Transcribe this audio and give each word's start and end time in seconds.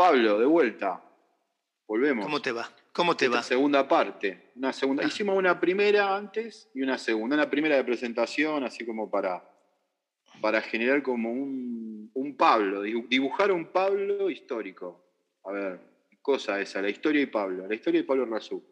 Pablo, 0.00 0.38
de 0.38 0.46
vuelta. 0.46 1.02
Volvemos. 1.86 2.24
¿Cómo 2.24 2.40
te 2.40 2.52
va? 2.52 2.70
¿Cómo 2.92 3.14
te 3.16 3.28
va? 3.28 3.42
Segunda 3.42 3.86
parte. 3.86 4.52
Una 4.56 4.72
segunda. 4.72 5.04
Ah. 5.04 5.06
Hicimos 5.06 5.36
una 5.36 5.60
primera 5.60 6.16
antes 6.16 6.70
y 6.74 6.80
una 6.80 6.96
segunda. 6.96 7.36
Una 7.36 7.50
primera 7.50 7.76
de 7.76 7.84
presentación, 7.84 8.64
así 8.64 8.86
como 8.86 9.10
para, 9.10 9.44
para 10.40 10.62
generar 10.62 11.02
como 11.02 11.30
un, 11.30 12.10
un 12.14 12.34
Pablo, 12.34 12.82
dibu- 12.82 13.06
dibujar 13.08 13.52
un 13.52 13.66
Pablo 13.66 14.30
histórico. 14.30 15.04
A 15.44 15.52
ver, 15.52 15.80
cosa 16.22 16.58
esa, 16.62 16.80
la 16.80 16.88
historia 16.88 17.20
y 17.20 17.26
Pablo, 17.26 17.66
la 17.68 17.74
historia 17.74 18.00
de 18.00 18.06
Pablo 18.06 18.24
Razú. 18.24 18.64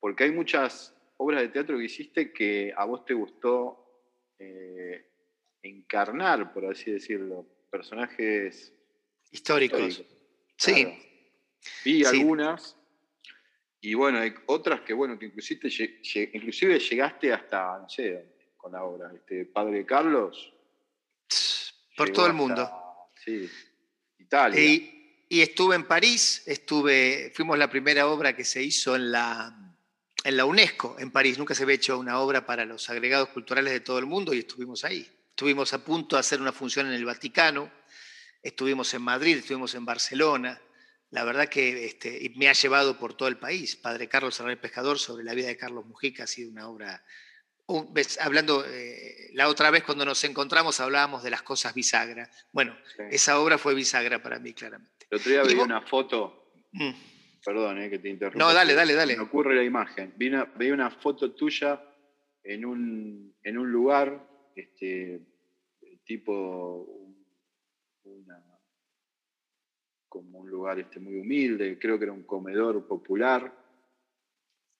Porque 0.00 0.24
hay 0.24 0.32
muchas 0.32 0.92
obras 1.18 1.42
de 1.42 1.48
teatro 1.50 1.78
que 1.78 1.84
hiciste 1.84 2.32
que 2.32 2.72
a 2.76 2.84
vos 2.86 3.04
te 3.04 3.14
gustó 3.14 3.84
eh, 4.40 5.06
encarnar, 5.62 6.52
por 6.52 6.66
así 6.66 6.90
decirlo, 6.90 7.46
personajes 7.70 8.72
Históricos. 9.30 9.80
históricos. 9.80 10.15
Sí. 10.56 10.84
Claro. 10.84 10.96
Vi 11.84 12.04
Sí. 12.04 12.04
algunas 12.04 12.76
y 13.80 13.94
bueno, 13.94 14.18
hay 14.18 14.34
otras 14.46 14.80
que 14.80 14.92
bueno, 14.92 15.18
que 15.18 15.26
inclusive, 15.26 15.68
inclusive 16.32 16.78
llegaste 16.78 17.32
hasta, 17.32 17.78
no 17.78 17.88
sé, 17.88 18.34
con 18.56 18.72
la 18.72 18.82
obra, 18.82 19.12
este 19.14 19.44
Padre 19.44 19.86
Carlos. 19.86 20.52
Por 21.96 22.10
todo 22.10 22.26
el 22.26 22.32
hasta, 22.32 22.42
mundo. 22.42 22.70
Sí, 23.24 23.48
Italia. 24.18 24.60
Y, 24.60 25.24
y 25.28 25.40
estuve 25.40 25.76
en 25.76 25.84
París, 25.84 26.42
estuve, 26.46 27.32
fuimos 27.34 27.58
la 27.58 27.70
primera 27.70 28.08
obra 28.08 28.34
que 28.34 28.44
se 28.44 28.62
hizo 28.62 28.96
en 28.96 29.12
la, 29.12 29.56
en 30.24 30.36
la 30.36 30.44
UNESCO, 30.44 30.96
en 30.98 31.10
París. 31.12 31.38
Nunca 31.38 31.54
se 31.54 31.62
había 31.62 31.76
hecho 31.76 31.98
una 31.98 32.18
obra 32.18 32.44
para 32.44 32.64
los 32.64 32.90
agregados 32.90 33.28
culturales 33.28 33.72
de 33.72 33.80
todo 33.80 33.98
el 33.98 34.06
mundo 34.06 34.34
y 34.34 34.40
estuvimos 34.40 34.84
ahí. 34.84 35.08
Estuvimos 35.30 35.72
a 35.72 35.84
punto 35.84 36.16
de 36.16 36.20
hacer 36.20 36.40
una 36.40 36.52
función 36.52 36.86
en 36.88 36.94
el 36.94 37.04
Vaticano, 37.04 37.70
estuvimos 38.46 38.92
en 38.94 39.02
Madrid, 39.02 39.38
estuvimos 39.38 39.74
en 39.74 39.84
Barcelona. 39.84 40.60
La 41.10 41.24
verdad 41.24 41.48
que 41.48 41.84
este, 41.86 42.18
y 42.24 42.30
me 42.30 42.48
ha 42.48 42.52
llevado 42.52 42.98
por 42.98 43.14
todo 43.14 43.28
el 43.28 43.36
país. 43.38 43.76
Padre 43.76 44.08
Carlos 44.08 44.38
Herrera 44.40 44.60
Pescador 44.60 44.98
sobre 44.98 45.24
la 45.24 45.34
vida 45.34 45.46
de 45.48 45.56
Carlos 45.56 45.86
Mujica 45.86 46.24
ha 46.24 46.26
sido 46.26 46.50
una 46.50 46.68
obra 46.68 47.04
un- 47.68 47.92
ves, 47.92 48.20
hablando, 48.20 48.64
eh, 48.64 49.30
la 49.34 49.48
otra 49.48 49.70
vez 49.72 49.82
cuando 49.82 50.04
nos 50.04 50.22
encontramos 50.22 50.78
hablábamos 50.78 51.24
de 51.24 51.30
las 51.30 51.42
cosas 51.42 51.74
bisagra. 51.74 52.30
Bueno, 52.52 52.76
Sí. 52.96 53.02
esa 53.10 53.40
obra 53.40 53.58
fue 53.58 53.74
bisagra 53.74 54.22
para 54.22 54.38
mí, 54.38 54.52
claramente. 54.52 55.06
El 55.10 55.18
otro 55.18 55.30
día 55.32 55.42
¿Y 55.42 55.46
veía 55.46 55.56
vos? 55.56 55.64
una 55.66 55.80
foto, 55.82 56.52
Mm. 56.72 56.90
perdón 57.44 57.82
eh, 57.82 57.90
que 57.90 57.98
te 57.98 58.08
interrumpa. 58.08 58.38
No, 58.38 58.54
dale, 58.54 58.74
dale, 58.74 58.94
dale. 58.94 59.16
Me 59.16 59.22
ocurre 59.24 59.56
la 59.56 59.64
imagen. 59.64 60.14
Vi 60.16 60.28
una- 60.28 60.44
veía 60.44 60.74
una 60.74 60.90
foto 60.92 61.32
tuya 61.34 61.82
en 62.44 62.64
un, 62.64 63.34
en 63.42 63.58
un 63.58 63.68
lugar, 63.72 64.24
este, 64.54 65.20
tipo 66.04 67.05
una, 68.10 68.42
como 70.08 70.38
un 70.38 70.50
lugar 70.50 70.78
este, 70.78 71.00
muy 71.00 71.18
humilde, 71.18 71.78
creo 71.78 71.98
que 71.98 72.04
era 72.04 72.12
un 72.12 72.24
comedor 72.24 72.86
popular, 72.86 73.52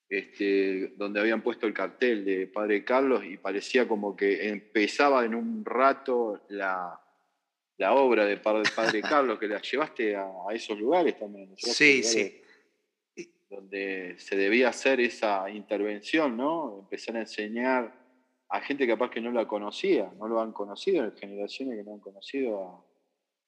este, 0.08 0.94
donde 0.96 1.20
habían 1.20 1.42
puesto 1.42 1.66
el 1.66 1.74
cartel 1.74 2.24
de 2.24 2.46
Padre 2.46 2.84
Carlos 2.84 3.24
y 3.24 3.36
parecía 3.36 3.88
como 3.88 4.16
que 4.16 4.48
empezaba 4.48 5.24
en 5.24 5.34
un 5.34 5.64
rato 5.64 6.44
la, 6.48 7.00
la 7.78 7.94
obra 7.94 8.24
de 8.24 8.36
Padre, 8.36 8.70
Padre 8.74 9.02
Carlos, 9.02 9.38
que 9.38 9.48
la 9.48 9.60
llevaste 9.60 10.14
a, 10.14 10.26
a 10.48 10.54
esos 10.54 10.78
lugares 10.78 11.18
también. 11.18 11.54
Sí, 11.56 12.02
lugares 12.02 12.12
sí. 12.12 12.42
Donde 13.48 14.16
se 14.18 14.36
debía 14.36 14.70
hacer 14.70 15.00
esa 15.00 15.48
intervención, 15.50 16.36
¿no? 16.36 16.80
Empezar 16.80 17.16
a 17.16 17.20
enseñar 17.20 18.06
a 18.48 18.60
gente 18.60 18.86
capaz 18.86 19.10
que 19.10 19.20
no 19.20 19.30
la 19.30 19.46
conocía, 19.46 20.12
no 20.18 20.28
lo 20.28 20.40
han 20.40 20.52
conocido, 20.52 21.10
generaciones 21.16 21.76
que 21.76 21.84
no 21.84 21.94
han 21.94 22.00
conocido 22.00 22.64
a, 22.64 22.85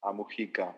a 0.02 0.12
Mujica. 0.12 0.76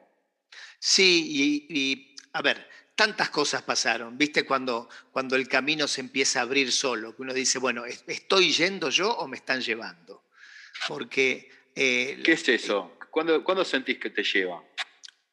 Sí, 0.79 1.67
y, 1.69 1.79
y, 1.79 2.17
a 2.33 2.43
ver, 2.43 2.69
tantas 2.95 3.31
cosas 3.31 3.63
pasaron, 3.63 4.17
¿viste? 4.19 4.45
Cuando, 4.45 4.89
cuando 5.13 5.37
el 5.37 5.49
camino 5.49 5.87
se 5.89 6.01
empieza 6.01 6.41
a 6.41 6.43
abrir 6.43 6.73
solo, 6.73 7.15
que 7.15 7.23
uno 7.23 7.33
dice, 7.35 7.59
bueno, 7.59 7.85
¿es- 7.87 8.05
¿estoy 8.07 8.53
yendo 8.53 8.91
yo 8.91 9.11
o 9.13 9.29
me 9.29 9.37
están 9.37 9.61
llevando? 9.61 10.25
Porque 10.89 11.51
eh, 11.75 12.21
¿Qué 12.25 12.33
es 12.33 12.49
eso? 12.49 12.97
¿Cuándo, 13.11 13.43
cuándo 13.45 13.65
sentís 13.65 13.99
que 13.99 14.11
te 14.11 14.23
lleva? 14.23 14.63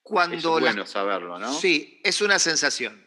cuando 0.01 0.37
es 0.37 0.43
las 0.45 0.59
bueno 0.61 0.85
saberlo, 0.85 1.37
¿no? 1.37 1.51
Sí, 1.53 1.99
es 2.03 2.21
una 2.21 2.39
sensación. 2.39 3.05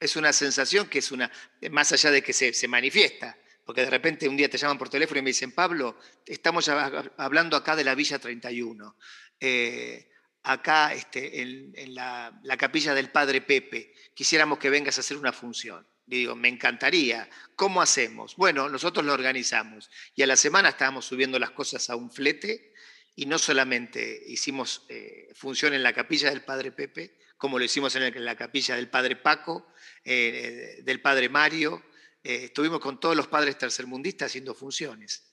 Es 0.00 0.16
una 0.16 0.32
sensación 0.32 0.88
que 0.88 1.00
es 1.00 1.12
una, 1.12 1.30
más 1.70 1.92
allá 1.92 2.10
de 2.10 2.22
que 2.22 2.32
se, 2.32 2.54
se 2.54 2.66
manifiesta, 2.68 3.36
porque 3.66 3.82
de 3.82 3.90
repente 3.90 4.26
un 4.28 4.36
día 4.38 4.48
te 4.48 4.56
llaman 4.56 4.78
por 4.78 4.88
teléfono 4.88 5.18
y 5.20 5.22
me 5.22 5.28
dicen, 5.30 5.52
Pablo, 5.52 5.98
estamos 6.24 6.68
hablando 6.70 7.56
acá 7.56 7.76
de 7.76 7.84
la 7.84 7.94
Villa 7.94 8.18
31, 8.18 8.96
eh, 9.42 10.08
acá 10.44 10.94
este, 10.94 11.42
en, 11.42 11.72
en 11.74 11.94
la, 11.94 12.38
la 12.44 12.56
capilla 12.56 12.94
del 12.94 13.10
Padre 13.10 13.40
Pepe, 13.40 13.92
quisiéramos 14.14 14.58
que 14.58 14.70
vengas 14.70 14.96
a 14.96 15.00
hacer 15.00 15.16
una 15.16 15.32
función. 15.32 15.86
Y 16.06 16.16
digo, 16.18 16.34
me 16.36 16.48
encantaría. 16.48 17.28
¿Cómo 17.56 17.80
hacemos? 17.82 18.36
Bueno, 18.36 18.68
nosotros 18.68 19.04
lo 19.04 19.12
organizamos. 19.12 19.90
Y 20.14 20.22
a 20.22 20.26
la 20.26 20.36
semana 20.36 20.68
estábamos 20.70 21.06
subiendo 21.06 21.38
las 21.38 21.50
cosas 21.52 21.88
a 21.90 21.96
un 21.96 22.10
flete 22.10 22.72
y 23.14 23.26
no 23.26 23.38
solamente 23.38 24.22
hicimos 24.26 24.84
eh, 24.88 25.28
función 25.34 25.74
en 25.74 25.82
la 25.82 25.92
capilla 25.92 26.30
del 26.30 26.42
Padre 26.42 26.72
Pepe, 26.72 27.18
como 27.36 27.58
lo 27.58 27.64
hicimos 27.64 27.94
en, 27.96 28.04
el- 28.04 28.16
en 28.16 28.24
la 28.24 28.36
capilla 28.36 28.76
del 28.76 28.88
Padre 28.88 29.16
Paco, 29.16 29.72
eh, 30.04 30.80
del 30.82 31.00
Padre 31.00 31.28
Mario, 31.28 31.82
eh, 32.24 32.44
estuvimos 32.44 32.80
con 32.80 33.00
todos 33.00 33.16
los 33.16 33.26
padres 33.26 33.58
tercermundistas 33.58 34.26
haciendo 34.30 34.54
funciones. 34.54 35.32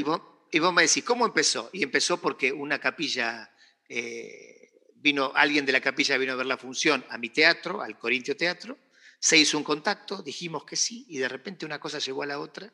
Y 0.00 0.02
vos, 0.02 0.20
y 0.54 0.60
vos 0.60 0.72
me 0.72 0.82
decís, 0.82 1.02
¿cómo 1.02 1.26
empezó? 1.26 1.68
Y 1.72 1.82
empezó 1.82 2.20
porque 2.20 2.52
una 2.52 2.78
capilla, 2.78 3.50
eh, 3.88 4.70
vino, 4.94 5.32
alguien 5.34 5.66
de 5.66 5.72
la 5.72 5.80
capilla 5.80 6.16
vino 6.16 6.32
a 6.32 6.36
ver 6.36 6.46
la 6.46 6.56
función 6.56 7.04
a 7.10 7.18
mi 7.18 7.30
teatro, 7.30 7.82
al 7.82 7.98
Corintio 7.98 8.36
Teatro, 8.36 8.78
se 9.18 9.36
hizo 9.36 9.58
un 9.58 9.64
contacto, 9.64 10.22
dijimos 10.22 10.64
que 10.64 10.76
sí, 10.76 11.06
y 11.08 11.18
de 11.18 11.28
repente 11.28 11.66
una 11.66 11.80
cosa 11.80 11.98
llevó 11.98 12.22
a 12.22 12.26
la 12.26 12.38
otra, 12.38 12.72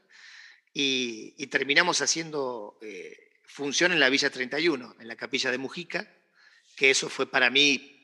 y, 0.74 1.32
y 1.38 1.46
terminamos 1.46 2.02
haciendo 2.02 2.78
eh, 2.82 3.30
función 3.46 3.92
en 3.92 4.00
la 4.00 4.10
Villa 4.10 4.28
31, 4.28 4.96
en 5.00 5.08
la 5.08 5.16
capilla 5.16 5.50
de 5.50 5.56
Mujica, 5.56 6.06
que 6.76 6.90
eso 6.90 7.08
fue 7.08 7.30
para 7.30 7.48
mí 7.48 7.96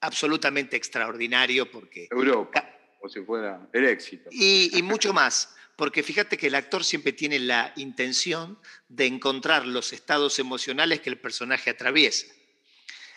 absolutamente 0.00 0.76
extraordinario 0.76 1.70
porque 1.70 2.08
Europa, 2.10 2.68
o 3.00 3.08
si 3.08 3.20
fuera 3.20 3.68
el 3.72 3.84
éxito. 3.84 4.30
y, 4.32 4.76
y 4.76 4.82
mucho 4.82 5.12
más, 5.12 5.54
porque 5.76 6.02
fíjate 6.02 6.36
que 6.36 6.48
el 6.48 6.54
actor 6.54 6.84
siempre 6.84 7.12
tiene 7.12 7.38
la 7.38 7.72
intención 7.76 8.58
de 8.88 9.06
encontrar 9.06 9.66
los 9.66 9.92
estados 9.92 10.38
emocionales 10.38 11.00
que 11.00 11.10
el 11.10 11.18
personaje 11.18 11.70
atraviesa 11.70 12.26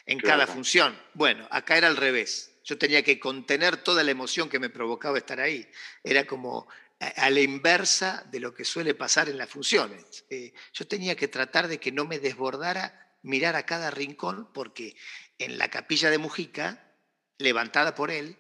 en 0.05 0.19
Claro. 0.19 0.39
cada 0.39 0.53
función. 0.53 0.97
Bueno, 1.13 1.47
acá 1.51 1.77
era 1.77 1.87
al 1.87 1.97
revés. 1.97 2.51
Yo 2.63 2.77
tenía 2.77 3.03
que 3.03 3.19
contener 3.19 3.77
toda 3.77 4.03
la 4.03 4.11
emoción 4.11 4.49
que 4.49 4.59
me 4.59 4.69
provocaba 4.69 5.17
estar 5.17 5.39
ahí. 5.39 5.69
Era 6.03 6.25
como 6.25 6.67
a, 6.99 7.07
a 7.07 7.29
la 7.29 7.41
inversa 7.41 8.25
de 8.31 8.39
lo 8.39 8.53
que 8.53 8.65
suele 8.65 8.95
pasar 8.95 9.29
en 9.29 9.37
las 9.37 9.49
funciones. 9.49 10.25
Eh, 10.29 10.53
yo 10.73 10.87
tenía 10.87 11.15
que 11.15 11.27
tratar 11.27 11.67
de 11.67 11.79
que 11.79 11.91
no 11.91 12.05
me 12.05 12.19
desbordara 12.19 13.17
mirar 13.21 13.55
a 13.55 13.65
cada 13.65 13.91
rincón, 13.91 14.51
porque 14.53 14.95
en 15.39 15.57
la 15.57 15.69
capilla 15.69 16.09
de 16.09 16.19
Mujica, 16.19 16.93
levantada 17.37 17.95
por 17.95 18.11
él, 18.11 18.37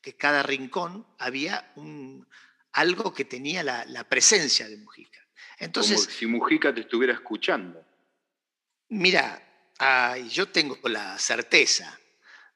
que 0.00 0.16
cada 0.16 0.42
rincón 0.42 1.06
había 1.18 1.72
un, 1.76 2.26
algo 2.72 3.12
que 3.12 3.24
tenía 3.24 3.62
la, 3.62 3.84
la 3.86 4.04
presencia 4.08 4.68
de 4.68 4.76
Mujica. 4.76 5.20
Entonces, 5.58 6.06
Como 6.06 6.10
si 6.18 6.26
Mujica 6.26 6.74
te 6.74 6.80
estuviera 6.80 7.12
escuchando. 7.14 7.84
mira, 8.88 9.42
yo 10.30 10.48
tengo 10.48 10.78
la 10.88 11.18
certeza 11.18 11.98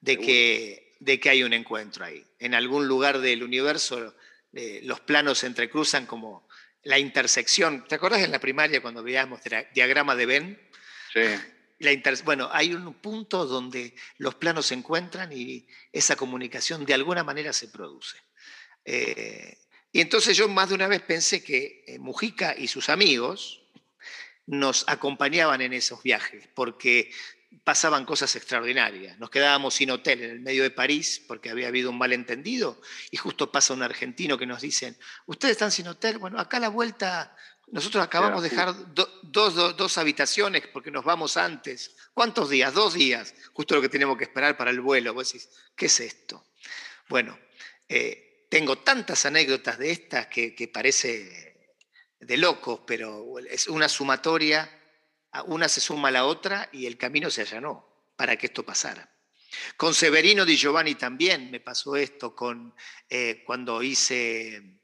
de 0.00 0.18
que, 0.18 0.96
de 1.00 1.18
que 1.20 1.30
hay 1.30 1.42
un 1.42 1.52
encuentro 1.52 2.04
ahí. 2.04 2.24
En 2.38 2.54
algún 2.54 2.86
lugar 2.86 3.18
del 3.20 3.42
universo 3.42 4.14
eh, 4.52 4.80
los 4.84 5.00
planos 5.00 5.38
se 5.38 5.46
entrecruzan 5.46 6.06
como 6.06 6.48
la 6.82 6.98
intersección. 6.98 7.84
¿Te 7.88 7.96
acuerdas 7.96 8.22
en 8.22 8.30
la 8.30 8.38
primaria 8.38 8.80
cuando 8.80 9.02
veíamos 9.02 9.40
diagrama 9.74 10.14
de 10.14 10.26
Venn? 10.26 10.60
Sí. 11.12 11.20
La 11.78 11.92
inter- 11.92 12.16
bueno, 12.24 12.48
hay 12.52 12.72
un 12.72 12.94
punto 12.94 13.44
donde 13.44 13.94
los 14.16 14.34
planos 14.36 14.64
se 14.64 14.72
encuentran 14.74 15.30
y 15.30 15.68
esa 15.92 16.16
comunicación 16.16 16.86
de 16.86 16.94
alguna 16.94 17.22
manera 17.22 17.52
se 17.52 17.68
produce. 17.68 18.16
Eh, 18.82 19.58
y 19.96 20.00
entonces 20.02 20.36
yo 20.36 20.46
más 20.48 20.68
de 20.68 20.74
una 20.74 20.88
vez 20.88 21.00
pensé 21.02 21.42
que 21.42 21.84
eh, 21.86 21.98
Mujica 21.98 22.54
y 22.56 22.68
sus 22.68 22.88
amigos 22.88 23.62
nos 24.46 24.84
acompañaban 24.88 25.60
en 25.60 25.72
esos 25.72 26.02
viajes, 26.02 26.48
porque 26.54 27.10
pasaban 27.64 28.04
cosas 28.04 28.36
extraordinarias. 28.36 29.18
Nos 29.18 29.30
quedábamos 29.30 29.74
sin 29.74 29.90
hotel 29.90 30.22
en 30.22 30.30
el 30.30 30.40
medio 30.40 30.62
de 30.62 30.70
París 30.70 31.22
porque 31.26 31.50
había 31.50 31.68
habido 31.68 31.90
un 31.90 31.98
malentendido 31.98 32.80
y 33.10 33.16
justo 33.16 33.50
pasa 33.50 33.74
un 33.74 33.82
argentino 33.82 34.36
que 34.38 34.46
nos 34.46 34.60
dicen, 34.60 34.96
ustedes 35.26 35.52
están 35.52 35.72
sin 35.72 35.88
hotel, 35.88 36.18
bueno, 36.18 36.38
acá 36.38 36.58
a 36.58 36.60
la 36.60 36.68
vuelta 36.68 37.34
nosotros 37.68 38.04
acabamos 38.04 38.42
de 38.42 38.50
dejar 38.50 38.94
do- 38.94 39.10
dos, 39.24 39.54
do- 39.54 39.72
dos 39.72 39.98
habitaciones 39.98 40.62
porque 40.72 40.92
nos 40.92 41.04
vamos 41.04 41.36
antes. 41.36 41.96
¿Cuántos 42.14 42.48
días? 42.50 42.72
Dos 42.74 42.94
días. 42.94 43.34
Justo 43.54 43.74
lo 43.74 43.80
que 43.82 43.88
tenemos 43.88 44.16
que 44.16 44.22
esperar 44.24 44.56
para 44.56 44.70
el 44.70 44.80
vuelo. 44.80 45.12
Vos 45.14 45.32
decís, 45.32 45.48
¿qué 45.74 45.86
es 45.86 45.98
esto? 45.98 46.46
Bueno, 47.08 47.36
eh, 47.88 48.25
tengo 48.48 48.78
tantas 48.78 49.26
anécdotas 49.26 49.78
de 49.78 49.90
estas 49.90 50.26
que, 50.28 50.70
parece 50.72 51.74
de 52.20 52.36
locos, 52.36 52.80
pero 52.86 53.38
es 53.38 53.68
una 53.68 53.88
sumatoria, 53.88 54.70
una 55.46 55.68
se 55.68 55.80
suma 55.80 56.08
a 56.08 56.12
la 56.12 56.24
otra 56.24 56.68
y 56.72 56.86
el 56.86 56.96
camino 56.96 57.30
se 57.30 57.42
allanó 57.42 57.86
para 58.16 58.36
que 58.36 58.46
esto 58.46 58.64
pasara. 58.64 59.10
Con 59.76 59.94
Severino 59.94 60.44
di 60.44 60.56
Giovanni 60.56 60.94
también 60.94 61.50
me 61.50 61.60
pasó 61.60 61.96
esto, 61.96 62.34
con, 62.34 62.74
eh, 63.08 63.42
cuando, 63.44 63.82
hice, 63.82 64.80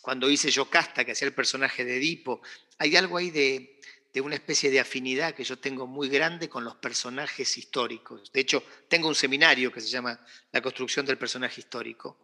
cuando 0.00 0.30
hice 0.30 0.50
Yocasta, 0.50 1.04
que 1.04 1.12
hacía 1.12 1.28
el 1.28 1.34
personaje 1.34 1.84
de 1.84 1.96
Edipo. 1.96 2.40
Hay 2.78 2.96
algo 2.96 3.16
ahí 3.16 3.30
de, 3.30 3.80
de 4.12 4.20
una 4.20 4.36
especie 4.36 4.70
de 4.70 4.78
afinidad 4.78 5.34
que 5.34 5.42
yo 5.42 5.58
tengo 5.58 5.86
muy 5.86 6.08
grande 6.08 6.48
con 6.48 6.64
los 6.64 6.76
personajes 6.76 7.58
históricos. 7.58 8.30
De 8.32 8.40
hecho, 8.40 8.62
tengo 8.88 9.08
un 9.08 9.14
seminario 9.14 9.72
que 9.72 9.80
se 9.80 9.88
llama 9.88 10.18
La 10.52 10.62
construcción 10.62 11.04
del 11.04 11.18
personaje 11.18 11.60
histórico, 11.60 12.23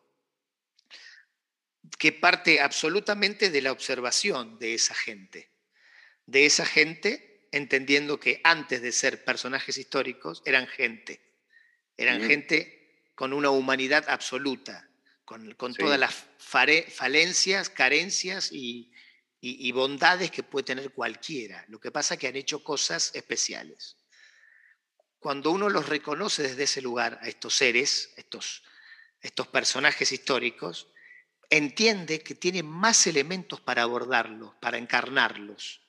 que 1.99 2.13
parte 2.13 2.61
absolutamente 2.61 3.51
de 3.51 3.63
la 3.63 3.73
observación 3.73 4.59
de 4.59 4.75
esa 4.75 4.95
gente. 4.95 5.51
De 6.27 6.47
esa 6.47 6.65
gente 6.65 7.49
entendiendo 7.53 8.21
que 8.21 8.41
antes 8.45 8.81
de 8.83 8.93
ser 8.93 9.25
personajes 9.25 9.77
históricos 9.77 10.43
eran 10.45 10.67
gente 10.67 11.31
eran 12.01 12.23
gente 12.27 13.05
con 13.15 13.35
una 13.35 13.51
humanidad 13.51 14.07
absoluta, 14.09 14.89
con, 15.27 15.55
todas 15.75 16.01
las 16.01 16.15
falencias, 16.39 17.69
carencias 17.69 18.51
y, 18.51 18.91
bondades 19.73 20.31
que 20.31 20.43
puede 20.43 20.65
tener 20.65 20.91
cualquiera. 20.93 21.63
Lo 21.69 21.79
que 21.79 21.91
pasa 21.91 22.15
es 22.15 22.21
que 22.21 22.29
han 22.29 22.37
hecho 22.37 22.65
cosas 22.65 23.11
especiales. 23.15 23.99
Cuando 25.19 25.51
uno 25.51 25.69
los 25.69 25.91
reconoce 25.91 26.43
desde 26.43 26.63
ese 26.63 26.81
lugar, 26.81 27.19
a 27.21 27.29
estos 27.29 27.55
seres, 27.55 28.15
estos, 28.17 28.63
estos 29.21 29.47
personajes 29.49 30.11
históricos, 30.11 30.89
entiende 31.51 32.21
que 32.21 32.35
tiene 32.35 32.63
más 32.63 33.07
elementos 33.07 33.61
para 33.61 33.83
abordarlos, 33.83 34.55
para 34.61 34.79
encarnarlos. 34.79 35.81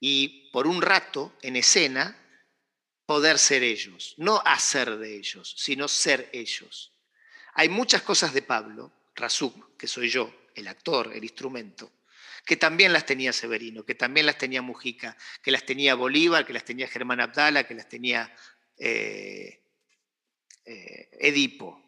Y 0.00 0.50
por 0.50 0.66
un 0.66 0.82
rato, 0.82 1.32
en 1.42 1.56
escena, 1.56 2.18
poder 3.06 3.38
ser 3.38 3.62
ellos, 3.62 4.14
no 4.16 4.42
hacer 4.44 4.98
de 4.98 5.16
ellos, 5.16 5.54
sino 5.56 5.86
ser 5.86 6.28
ellos. 6.32 6.92
Hay 7.54 7.68
muchas 7.68 8.02
cosas 8.02 8.34
de 8.34 8.42
Pablo, 8.42 8.92
Razuk, 9.14 9.76
que 9.76 9.86
soy 9.86 10.08
yo, 10.08 10.34
el 10.54 10.66
actor, 10.66 11.12
el 11.14 11.22
instrumento, 11.22 11.92
que 12.44 12.56
también 12.56 12.92
las 12.92 13.06
tenía 13.06 13.32
Severino, 13.32 13.84
que 13.84 13.94
también 13.94 14.26
las 14.26 14.38
tenía 14.38 14.62
Mujica, 14.62 15.16
que 15.42 15.52
las 15.52 15.64
tenía 15.64 15.94
Bolívar, 15.94 16.44
que 16.44 16.52
las 16.52 16.64
tenía 16.64 16.88
Germán 16.88 17.20
Abdala, 17.20 17.66
que 17.66 17.74
las 17.74 17.88
tenía 17.88 18.34
eh, 18.78 19.62
eh, 20.64 21.08
Edipo. 21.20 21.80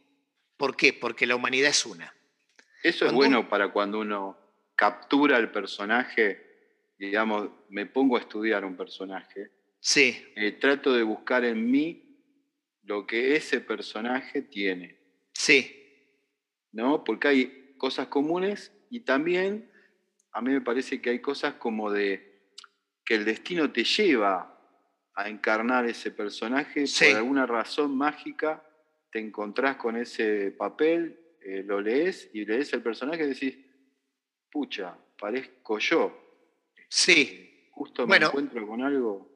¿Por 0.57 0.77
qué? 0.77 0.93
Porque 0.93 1.27
la 1.27 1.35
humanidad 1.35 1.71
es 1.71 1.85
una. 1.85 2.14
Eso 2.85 3.07
es 3.07 3.13
bueno 3.13 3.49
para 3.49 3.73
cuando 3.73 3.99
uno 3.99 4.39
captura 4.77 5.39
el 5.39 5.51
personaje, 5.51 6.93
digamos, 6.99 7.51
me 7.69 7.87
pongo 7.87 8.17
a 8.17 8.21
estudiar 8.21 8.65
un 8.65 8.77
personaje 8.77 9.51
Sí. 9.85 10.33
Eh, 10.35 10.53
trato 10.53 10.95
de 10.95 11.03
buscar 11.03 11.45
en 11.45 11.71
mí 11.71 12.19
lo 12.85 13.07
que 13.07 13.37
ese 13.37 13.61
personaje 13.61 14.41
tiene. 14.41 14.99
Sí. 15.35 15.77
¿No? 16.73 17.05
Porque 17.05 17.29
hay 17.29 17.75
cosas 17.77 18.07
comunes 18.07 18.73
y 18.89 19.01
también 19.01 19.71
a 20.33 20.41
mí 20.41 20.53
me 20.53 20.63
parece 20.63 21.03
que 21.03 21.11
hay 21.11 21.19
cosas 21.19 21.57
como 21.57 21.91
de 21.91 22.49
que 23.05 23.17
el 23.17 23.27
destino 23.27 23.73
te 23.73 23.85
lleva 23.85 24.59
a 25.15 25.29
encarnar 25.29 25.85
ese 25.85 26.11
personaje 26.11 26.87
por 26.87 27.17
alguna 27.19 27.45
razón 27.45 27.95
mágica, 27.95 28.67
te 29.13 29.19
encontrás 29.19 29.77
con 29.77 29.99
ese 29.99 30.51
papel, 30.53 31.21
eh, 31.45 31.63
lo 31.63 31.79
lees 31.79 32.31
y 32.33 32.47
lees 32.47 32.73
el 32.73 32.83
personaje 32.83 33.25
y 33.25 33.29
decís, 33.29 33.55
pucha, 34.51 34.97
parezco 35.19 35.79
yo. 35.79 36.41
Sí. 36.89 37.69
Justo 37.71 38.07
me 38.07 38.17
encuentro 38.17 38.67
con 38.67 38.83
algo. 38.83 39.31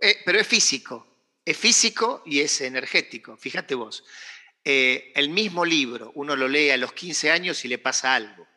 Eh, 0.00 0.16
pero 0.24 0.38
es 0.38 0.46
físico, 0.46 1.28
es 1.44 1.56
físico 1.56 2.22
y 2.24 2.40
es 2.40 2.60
energético. 2.62 3.36
Fíjate 3.36 3.74
vos, 3.74 4.02
eh, 4.64 5.12
el 5.14 5.28
mismo 5.28 5.64
libro, 5.64 6.12
uno 6.14 6.36
lo 6.36 6.48
lee 6.48 6.70
a 6.70 6.76
los 6.76 6.92
15 6.94 7.30
años 7.30 7.64
y 7.64 7.68
le 7.68 7.78
pasa 7.78 8.14
algo. 8.14 8.48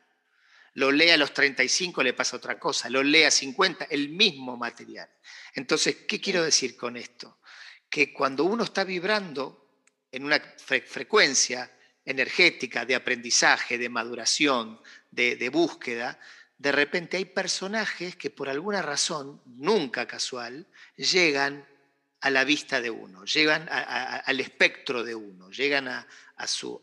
Lo 0.75 0.91
lee 0.91 1.09
a 1.09 1.17
los 1.17 1.33
35, 1.33 2.01
le 2.01 2.13
pasa 2.13 2.37
otra 2.37 2.57
cosa. 2.57 2.89
Lo 2.89 3.03
lee 3.03 3.23
a 3.23 3.31
50, 3.31 3.87
el 3.89 4.09
mismo 4.09 4.55
material. 4.55 5.09
Entonces, 5.53 5.97
¿qué 6.07 6.21
quiero 6.21 6.43
decir 6.43 6.77
con 6.77 6.95
esto? 6.95 7.39
Que 7.89 8.13
cuando 8.13 8.45
uno 8.45 8.63
está 8.63 8.83
vibrando 8.83 9.83
en 10.11 10.23
una 10.23 10.39
frecuencia 10.39 11.71
energética 12.05 12.85
de 12.85 12.95
aprendizaje, 12.95 13.77
de 13.77 13.89
maduración, 13.89 14.79
de 15.11 15.49
búsqueda, 15.49 16.19
de 16.57 16.71
repente 16.71 17.17
hay 17.17 17.25
personajes 17.25 18.15
que 18.15 18.29
por 18.29 18.49
alguna 18.49 18.81
razón, 18.81 19.41
nunca 19.45 20.07
casual, 20.07 20.67
llegan 20.95 21.65
a 22.21 22.29
la 22.29 22.43
vista 22.43 22.81
de 22.81 22.89
uno, 22.89 23.25
llegan 23.25 23.67
al 23.69 24.39
espectro 24.39 25.03
de 25.03 25.13
uno, 25.13 25.51
llegan 25.51 25.87
a, 25.87 26.07
su, 26.47 26.81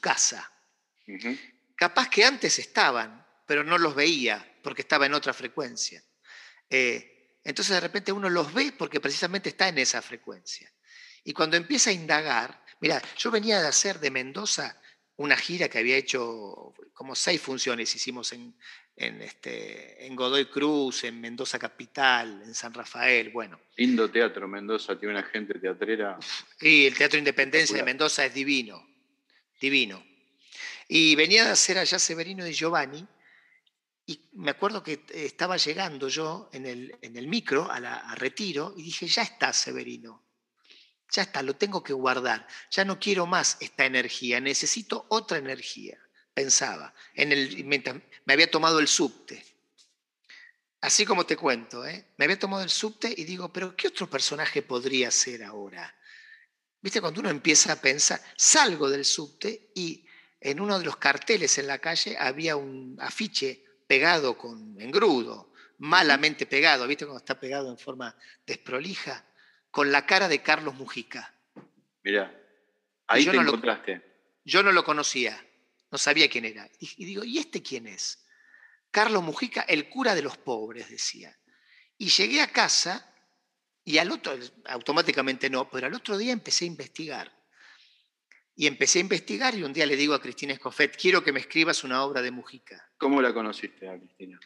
casa. 0.00 0.52
Capaz 1.74 2.08
que 2.08 2.24
antes 2.24 2.58
estaban, 2.58 3.26
pero 3.46 3.64
no 3.64 3.78
los 3.78 3.94
veía 3.94 4.46
porque 4.62 4.82
estaba 4.82 5.06
en 5.06 5.14
otra 5.14 5.32
frecuencia. 5.32 6.02
Eh, 6.68 7.38
entonces 7.42 7.74
de 7.74 7.80
repente 7.80 8.12
uno 8.12 8.30
los 8.30 8.52
ve 8.52 8.72
porque 8.76 9.00
precisamente 9.00 9.48
está 9.48 9.68
en 9.68 9.78
esa 9.78 10.00
frecuencia. 10.02 10.70
Y 11.24 11.32
cuando 11.32 11.56
empieza 11.56 11.90
a 11.90 11.94
indagar, 11.94 12.63
mira, 12.84 13.00
yo 13.16 13.30
venía 13.30 13.62
de 13.62 13.68
hacer 13.68 13.98
de 13.98 14.10
Mendoza 14.10 14.78
una 15.16 15.36
gira 15.38 15.70
que 15.70 15.78
había 15.78 15.96
hecho 15.96 16.74
como 16.92 17.14
seis 17.14 17.40
funciones, 17.40 17.94
hicimos 17.94 18.30
en, 18.34 18.54
en, 18.94 19.22
este, 19.22 20.06
en 20.06 20.14
Godoy 20.14 20.46
Cruz, 20.50 21.04
en 21.04 21.18
Mendoza 21.18 21.58
Capital, 21.58 22.42
en 22.44 22.54
San 22.54 22.74
Rafael, 22.74 23.30
bueno. 23.30 23.58
Lindo 23.76 24.10
teatro, 24.10 24.46
Mendoza, 24.46 24.98
tiene 24.98 25.14
una 25.14 25.22
gente 25.22 25.58
teatrera. 25.58 26.18
Y 26.60 26.84
el 26.84 26.94
Teatro 26.94 27.18
Independencia 27.18 27.78
de 27.78 27.84
Mendoza 27.84 28.26
es 28.26 28.34
divino, 28.34 28.86
divino. 29.58 30.04
Y 30.86 31.14
venía 31.14 31.44
de 31.44 31.52
hacer 31.52 31.78
allá 31.78 31.98
Severino 31.98 32.44
de 32.44 32.52
Giovanni, 32.52 33.06
y 34.06 34.20
me 34.32 34.50
acuerdo 34.50 34.82
que 34.82 35.04
estaba 35.14 35.56
llegando 35.56 36.08
yo 36.08 36.50
en 36.52 36.66
el, 36.66 36.94
en 37.00 37.16
el 37.16 37.28
micro 37.28 37.70
a, 37.70 37.80
la, 37.80 37.94
a 37.94 38.14
retiro 38.14 38.74
y 38.76 38.82
dije, 38.82 39.06
ya 39.06 39.22
está 39.22 39.54
Severino, 39.54 40.22
ya 41.14 41.22
está, 41.22 41.42
lo 41.42 41.56
tengo 41.56 41.82
que 41.82 41.92
guardar, 41.92 42.46
ya 42.70 42.84
no 42.84 42.98
quiero 42.98 43.26
más 43.26 43.56
esta 43.60 43.84
energía, 43.86 44.40
necesito 44.40 45.06
otra 45.08 45.38
energía 45.38 45.98
pensaba, 46.34 46.92
en 47.14 47.32
el, 47.32 47.64
me 47.64 48.32
había 48.32 48.50
tomado 48.50 48.80
el 48.80 48.88
subte. 48.88 49.42
Así 50.80 51.06
como 51.06 51.24
te 51.24 51.36
cuento, 51.36 51.86
¿eh? 51.86 52.12
me 52.18 52.26
había 52.26 52.38
tomado 52.38 52.62
el 52.62 52.68
subte 52.68 53.14
y 53.16 53.24
digo, 53.24 53.50
pero 53.50 53.74
¿qué 53.74 53.88
otro 53.88 54.10
personaje 54.10 54.60
podría 54.60 55.10
ser 55.10 55.44
ahora? 55.44 55.94
Viste, 56.82 57.00
cuando 57.00 57.20
uno 57.20 57.30
empieza 57.30 57.72
a 57.72 57.80
pensar, 57.80 58.20
salgo 58.36 58.90
del 58.90 59.06
subte 59.06 59.70
y 59.74 60.04
en 60.40 60.60
uno 60.60 60.78
de 60.78 60.84
los 60.84 60.98
carteles 60.98 61.56
en 61.56 61.68
la 61.68 61.78
calle 61.78 62.18
había 62.18 62.56
un 62.56 62.98
afiche 63.00 63.64
pegado 63.86 64.36
con 64.36 64.78
engrudo, 64.78 65.52
malamente 65.78 66.44
pegado, 66.44 66.86
¿viste 66.86 67.06
cuando 67.06 67.20
está 67.20 67.40
pegado 67.40 67.70
en 67.70 67.78
forma 67.78 68.14
desprolija? 68.46 69.24
Con 69.74 69.90
la 69.90 70.06
cara 70.06 70.28
de 70.28 70.40
Carlos 70.40 70.76
Mujica. 70.76 71.34
Mira, 72.04 72.32
ahí 73.08 73.24
te 73.26 73.36
encontraste. 73.36 74.02
yo 74.44 74.62
no 74.62 74.70
lo 74.70 74.84
conocía. 74.84 75.44
No 75.90 75.98
sabía 75.98 76.28
quién 76.28 76.44
era. 76.44 76.70
Y 76.78 77.04
digo, 77.04 77.24
¿y 77.24 77.38
este 77.38 77.60
quién 77.60 77.88
es? 77.88 78.24
Carlos 78.92 79.24
Mujica, 79.24 79.62
el 79.62 79.88
cura 79.88 80.14
de 80.14 80.22
los 80.22 80.36
pobres, 80.36 80.88
decía. 80.88 81.36
Y 81.98 82.10
llegué 82.10 82.40
a 82.40 82.52
casa 82.52 83.12
y 83.82 83.98
al 83.98 84.12
otro, 84.12 84.38
automáticamente 84.66 85.50
no, 85.50 85.68
pero 85.68 85.88
al 85.88 85.94
otro 85.94 86.16
día 86.16 86.32
empecé 86.32 86.66
a 86.66 86.68
investigar. 86.68 87.32
Y 88.54 88.68
empecé 88.68 89.00
a 89.00 89.02
investigar 89.02 89.56
y 89.56 89.64
un 89.64 89.72
día 89.72 89.86
le 89.86 89.96
digo 89.96 90.14
a 90.14 90.22
Cristina 90.22 90.52
Escofet, 90.52 90.96
quiero 90.96 91.24
que 91.24 91.32
me 91.32 91.40
escribas 91.40 91.82
una 91.82 92.04
obra 92.04 92.22
de 92.22 92.30
Mujica. 92.30 92.92
¿Cómo 92.96 93.20
la 93.20 93.34
conociste 93.34 93.88
a 93.88 93.98
Cristina? 93.98 94.38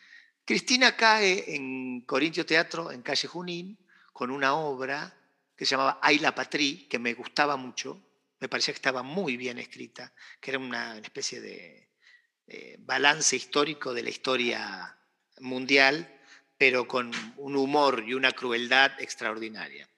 Cristina 0.47 0.97
cae 0.97 1.55
en 1.55 2.01
Corintio 2.07 2.47
Teatro, 2.47 2.91
en 2.91 3.03
calle 3.03 3.29
Junín, 3.29 3.79
con 4.15 4.31
una 4.31 4.55
obra 4.55 5.18
que 5.59 5.67
se 5.67 5.73
llamaba 5.73 5.99
Ay 6.01 6.21
la 6.21 6.37
Patrí, 6.37 6.87
que 6.89 7.01
me 7.01 7.15
gustaba 7.15 7.57
mucho, 7.57 8.01
me 8.39 8.49
parecía 8.49 8.73
que 8.73 8.79
estaba 8.79 9.03
muy 9.03 9.37
bien 9.37 9.59
escrita, 9.59 10.15
que 10.41 10.53
era 10.53 10.61
una 10.61 10.97
especie 10.99 11.41
de 11.41 11.89
balance 12.79 13.35
histórico 13.35 13.93
de 13.93 14.05
la 14.05 14.11
historia 14.11 14.97
mundial, 15.41 16.21
pero 16.57 16.87
con 16.87 17.11
un 17.37 17.57
humor 17.57 18.05
y 18.07 18.15
una 18.15 18.31
crueldad 18.31 18.93
extraordinaria. 19.01 19.89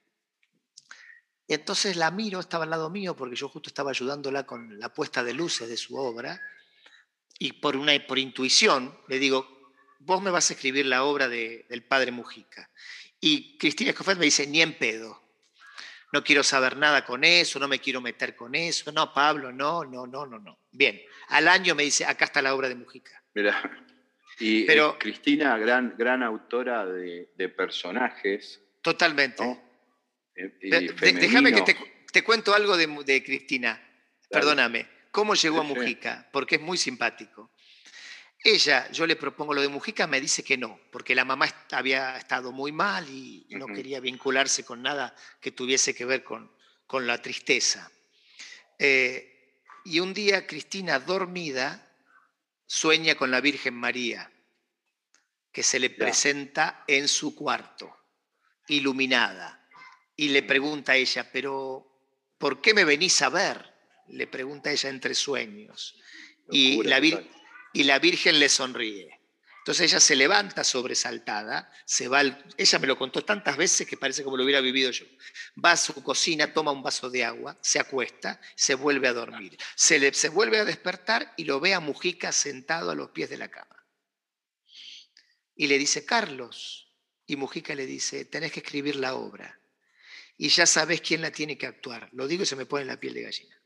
Entonces 1.47 1.97
la 1.97 2.11
miro, 2.11 2.40
estaba 2.40 2.64
al 2.64 2.71
lado 2.71 2.88
mío, 2.88 3.14
porque 3.14 3.37
yo 3.37 3.50
justo 3.50 3.69
estaba 3.69 3.90
ayudándola 3.90 4.47
con 4.47 4.81
la 4.81 4.95
puesta 4.95 5.23
de 5.23 5.35
luces 5.35 5.69
de 5.69 5.76
su 5.76 5.95
obra, 5.97 6.40
y 7.38 7.52
por, 7.52 7.76
una, 7.76 7.93
por 8.07 8.19
intuición 8.19 8.99
le 9.09 9.19
digo, 9.19 9.47
vos 9.99 10.23
me 10.23 10.31
vas 10.31 10.49
a 10.49 10.55
escribir 10.55 10.87
la 10.87 11.05
obra 11.05 11.29
del 11.29 11.85
padre 11.87 12.12
Mujica. 12.12 12.71
Y 13.21 13.59
Cristina 13.59 13.90
Escofet 13.90 14.17
me 14.17 14.25
dice, 14.25 14.47
ni 14.47 14.62
en 14.62 14.79
pedo 14.79 15.29
no 16.12 16.25
quiero 16.25 16.43
saber 16.43 16.76
nada 16.76 17.05
con 17.05 17.25
eso, 17.25 17.59
no 17.59 17.69
me 17.69 17.79
quiero 17.79 18.00
meter 18.00 18.35
con 18.35 18.55
eso, 18.55 18.90
no, 18.93 19.12
Pablo, 19.12 19.52
no, 19.52 19.85
no, 19.85 20.07
no, 20.07 20.26
no, 20.26 20.38
no. 20.38 20.59
Bien, 20.73 21.00
al 21.29 21.49
año 21.49 21.75
me 21.75 21.85
dice, 21.85 22.05
acá 22.05 22.25
está 22.25 22.43
la 22.43 22.55
obra 22.55 22.69
de 22.69 22.75
Mujica. 22.75 23.23
Mira, 23.35 23.87
y 24.40 24.62
eh, 24.62 24.64
Pero, 24.67 24.99
Cristina, 24.99 25.57
gran, 25.59 25.95
gran 25.97 26.23
autora 26.23 26.87
de, 26.87 27.49
personajes. 27.57 28.61
Totalmente. 28.83 29.45
Eh, 30.35 30.93
déjame 31.00 31.52
que 31.52 31.62
te, 31.62 31.76
te 32.12 32.25
cuento 32.25 32.55
algo 32.55 32.76
de, 32.76 33.23
Cristina. 33.23 33.81
Perdóname. 34.29 34.88
¿Cómo 35.11 35.35
llegó 35.35 35.61
a 35.61 35.64
Mujica? 35.64 36.29
Porque 36.33 36.57
es 36.57 36.61
muy 36.61 36.79
simpático. 36.79 37.50
Ella, 38.42 38.90
yo 38.90 39.06
le 39.06 39.16
propongo 39.16 39.52
lo 39.52 39.61
de 39.61 39.68
Mujica, 39.68 40.06
me 40.06 40.20
dice 40.20 40.42
que 40.42 40.56
no, 40.56 40.80
porque 40.90 41.14
la 41.14 41.26
mamá 41.26 41.47
había 41.73 42.16
estado 42.16 42.52
muy 42.52 42.73
mal 42.73 43.06
y, 43.09 43.47
no 43.50 43.66
quería 43.66 44.00
vincularse 44.00 44.64
con 44.64 44.82
nada 44.82 45.14
que 45.40 45.52
tuviese 45.52 45.94
que 45.94 46.06
ver 46.06 46.25
con, 46.25 46.50
con 46.87 47.06
la 47.06 47.20
tristeza. 47.20 47.90
Eh, 48.78 49.61
y 49.85 50.00
un 50.00 50.14
día 50.14 50.47
Cristina, 50.47 50.99
dormida, 50.99 51.87
sueña 52.64 53.14
con 53.14 53.30
la 53.30 53.42
Virgen 53.42 53.75
María, 53.75 54.32
que 55.52 55.62
se 55.62 55.78
le 55.78 55.90
presenta 55.90 56.85
en 56.87 57.09
su 57.09 57.35
cuarto, 57.35 57.94
iluminada, 58.68 59.68
y 60.16 60.28
le 60.28 60.42
pregunta 60.42 60.92
a 60.92 60.97
ella, 60.97 61.30
pero 61.30 61.87
¿por 62.38 62.62
qué 62.62 62.73
me 62.73 62.85
venís 62.85 63.20
a 63.20 63.28
ver? 63.28 63.70
Le 64.09 64.26
pregunta 64.26 64.70
ella 64.70 64.88
entre 64.88 65.14
sueños. 65.14 65.97
y 66.50 66.82
la, 66.85 67.00
y 67.73 67.85
la 67.85 67.99
Virgen 67.99 68.39
le 68.39 68.49
sonríe. 68.49 69.21
Entonces 69.61 69.93
ella 69.93 70.00
se 70.00 70.17
levanta 70.17 70.65
sobresaltada, 70.65 71.71
se 71.85 72.09
va 72.09 72.23
ella 72.23 72.79
me 72.79 72.87
lo 72.87 72.97
contó 72.97 73.25
tantas 73.25 73.59
veces 73.59 73.87
que 73.87 73.99
parece 73.99 74.25
como 74.25 74.39
lo 74.39 74.45
hubiera 74.45 74.62
vivido 74.62 74.91
yo. 74.91 75.05
Va 75.62 75.73
a 75.73 75.77
su 75.77 76.03
cocina, 76.03 76.53
toma 76.53 76.73
un 76.73 76.83
vaso 76.83 77.11
de 77.11 77.25
agua, 77.25 77.59
se 77.61 77.79
acuesta, 77.79 78.41
se 78.57 78.75
vuelve 78.75 79.09
a 79.09 79.12
dormir. 79.12 79.59
Se, 79.77 80.15
se 80.15 80.29
vuelve 80.31 80.59
a 80.59 80.65
despertar 80.65 81.35
y 81.37 81.45
lo 81.45 81.61
ve 81.61 81.75
a 81.75 81.81
Mujica 81.81 82.33
sentado 82.33 82.91
a 82.91 82.95
los 82.95 83.11
pies 83.11 83.29
de 83.29 83.37
la 83.37 83.50
cama. 83.50 83.87
Y 85.55 85.67
le 85.67 85.79
dice, 85.79 86.07
Carlos. 86.07 86.87
Y 87.27 87.37
Mujica 87.37 87.75
le 87.75 87.85
dice, 87.85 88.25
tenés 88.25 88.50
que 88.50 88.61
escribir 88.61 88.97
la 88.97 89.15
obra. 89.15 89.61
Y 90.39 90.49
ya 90.49 90.65
sabes 90.65 91.03
quién 91.03 91.21
la 91.21 91.31
tiene 91.31 91.59
que 91.59 91.67
actuar. 91.67 92.09
Lo 92.12 92.27
digo 92.27 92.45
y 92.45 92.47
se 92.47 92.57
me 92.57 92.65
pone 92.65 92.87
la 92.87 92.99
piel 92.99 93.12
de 93.12 93.23
gallina. 93.23 93.60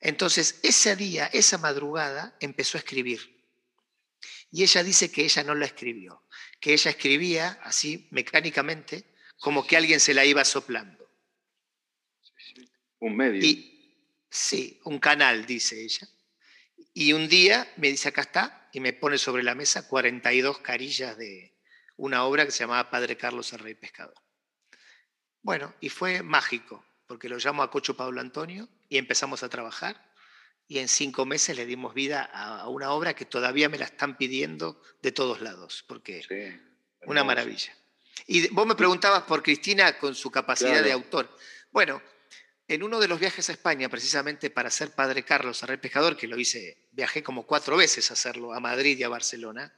Entonces, 0.00 0.60
ese 0.62 0.96
día, 0.96 1.26
esa 1.32 1.58
madrugada, 1.58 2.36
empezó 2.40 2.78
a 2.78 2.80
escribir. 2.80 3.38
Y 4.50 4.62
ella 4.62 4.82
dice 4.82 5.10
que 5.10 5.24
ella 5.24 5.42
no 5.44 5.54
la 5.54 5.66
escribió, 5.66 6.24
que 6.60 6.72
ella 6.72 6.90
escribía 6.90 7.58
así 7.62 8.08
mecánicamente, 8.10 9.04
como 9.38 9.66
que 9.66 9.76
alguien 9.76 10.00
se 10.00 10.14
la 10.14 10.24
iba 10.24 10.44
soplando. 10.44 11.08
Un 13.00 13.16
medio. 13.16 13.40
sí, 14.30 14.80
un 14.84 14.98
canal, 14.98 15.46
dice 15.46 15.82
ella. 15.82 16.08
Y 16.94 17.12
un 17.12 17.28
día 17.28 17.72
me 17.76 17.88
dice, 17.88 18.08
acá 18.08 18.22
está, 18.22 18.68
y 18.72 18.80
me 18.80 18.92
pone 18.92 19.18
sobre 19.18 19.42
la 19.42 19.54
mesa 19.54 19.86
42 19.88 20.58
carillas 20.58 21.16
de 21.16 21.56
una 21.96 22.24
obra 22.24 22.44
que 22.44 22.50
se 22.50 22.60
llamaba 22.60 22.90
Padre 22.90 23.16
Carlos 23.16 23.52
el 23.52 23.60
Rey 23.60 23.74
Pescador. 23.74 24.14
Bueno, 25.42 25.74
y 25.80 25.88
fue 25.88 26.22
mágico, 26.22 26.84
porque 27.08 27.28
lo 27.28 27.38
llamo 27.38 27.62
a 27.62 27.70
Cocho 27.70 27.96
Pablo 27.96 28.20
Antonio 28.20 28.68
y 28.88 28.98
empezamos 28.98 29.42
a 29.42 29.48
trabajar 29.48 30.08
y 30.68 30.78
en 30.78 30.88
cinco 30.88 31.24
meses 31.24 31.56
le 31.56 31.64
dimos 31.64 31.94
vida 31.94 32.22
a 32.22 32.68
una 32.68 32.92
obra 32.92 33.14
que 33.14 33.24
todavía 33.24 33.70
me 33.70 33.78
la 33.78 33.86
están 33.86 34.18
pidiendo 34.18 34.80
de 35.00 35.10
todos 35.10 35.40
lados, 35.40 35.82
porque 35.88 36.22
una 37.06 37.24
maravilla. 37.24 37.74
Y 38.26 38.48
vos 38.48 38.66
me 38.66 38.74
preguntabas 38.74 39.22
por 39.22 39.42
Cristina 39.42 39.98
con 39.98 40.14
su 40.14 40.30
capacidad 40.30 40.84
de 40.84 40.92
autor. 40.92 41.34
Bueno, 41.70 42.02
en 42.66 42.82
uno 42.82 43.00
de 43.00 43.08
los 43.08 43.18
viajes 43.18 43.48
a 43.48 43.52
España, 43.52 43.88
precisamente 43.88 44.50
para 44.50 44.70
ser 44.70 44.90
Padre 44.90 45.24
Carlos, 45.24 45.62
a 45.62 45.66
Rey 45.66 45.78
Pescador, 45.78 46.18
que 46.18 46.26
lo 46.26 46.38
hice, 46.38 46.88
viajé 46.92 47.22
como 47.22 47.46
cuatro 47.46 47.78
veces 47.78 48.10
a 48.10 48.12
hacerlo, 48.12 48.52
a 48.52 48.60
Madrid 48.60 48.98
y 48.98 49.04
a 49.04 49.08
Barcelona, 49.08 49.74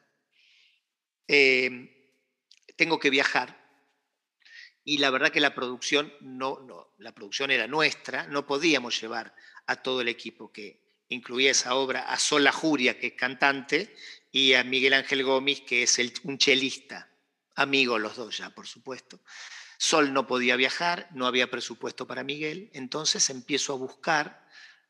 eh, 1.28 2.16
tengo 2.74 2.98
que 2.98 3.10
viajar 3.10 3.60
y 4.82 4.98
la 4.98 5.10
verdad 5.10 5.30
que 5.30 5.38
la 5.38 5.54
producción 5.54 6.12
no, 6.20 6.58
no, 6.60 6.79
la 7.00 7.12
producción 7.12 7.50
era 7.50 7.66
nuestra, 7.66 8.26
no 8.26 8.46
podíamos 8.46 9.00
llevar 9.00 9.34
a 9.66 9.76
todo 9.76 10.00
el 10.00 10.08
equipo 10.08 10.52
que 10.52 10.80
incluía 11.08 11.50
esa 11.50 11.74
obra, 11.74 12.02
a 12.02 12.18
Sola 12.18 12.52
Juria, 12.52 12.98
que 12.98 13.08
es 13.08 13.12
cantante, 13.14 13.94
y 14.30 14.54
a 14.54 14.62
Miguel 14.62 14.92
Ángel 14.92 15.24
Gómez, 15.24 15.62
que 15.62 15.82
es 15.82 15.98
el, 15.98 16.12
un 16.24 16.38
chelista, 16.38 17.08
amigo 17.56 17.98
los 17.98 18.16
dos 18.16 18.36
ya, 18.36 18.50
por 18.50 18.66
supuesto. 18.66 19.20
Sol 19.76 20.12
no 20.12 20.26
podía 20.26 20.56
viajar, 20.56 21.08
no 21.12 21.26
había 21.26 21.50
presupuesto 21.50 22.06
para 22.06 22.22
Miguel, 22.22 22.70
entonces 22.74 23.28
empiezo 23.30 23.72
a 23.72 23.76
buscar 23.76 24.46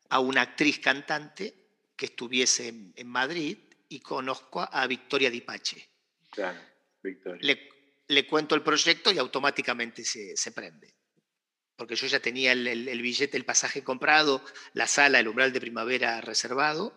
a 0.09 0.19
una 0.19 0.43
actriz 0.43 0.81
cantante 0.81 1.55
que 1.97 2.07
estuviese 2.07 2.69
en, 2.69 3.07
Madrid 3.07 3.59
y 3.89 4.01
conozco 4.01 4.69
a 4.71 4.87
Victoria 4.87 5.31
Dipache. 5.31 5.89
Claro, 6.31 6.59
Victoria. 7.03 7.41
Le, 7.43 7.69
le 8.09 8.27
cuento 8.27 8.55
el 8.57 8.63
proyecto 8.63 9.13
y 9.13 9.19
automáticamente 9.19 10.05
se, 10.05 10.53
prende. 10.53 10.95
Porque 11.81 11.97
yo 11.97 12.07
ya 12.09 12.21
tenía 12.21 12.53
el, 12.53 13.01
billete, 13.01 13.39
el 13.39 13.47
pasaje 13.47 13.83
comprado, 13.83 14.45
la 14.75 14.87
sala, 14.87 15.19
el 15.19 15.29
umbral 15.29 15.51
de 15.51 15.63
primavera 15.63 16.21
reservado, 16.21 16.93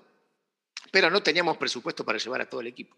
pero 0.91 1.09
no 1.09 1.23
teníamos 1.23 1.55
presupuesto 1.55 2.03
para 2.03 2.17
llevar 2.17 2.41
a 2.41 2.49
todo 2.49 2.59
el 2.59 2.67
equipo. 2.67 2.97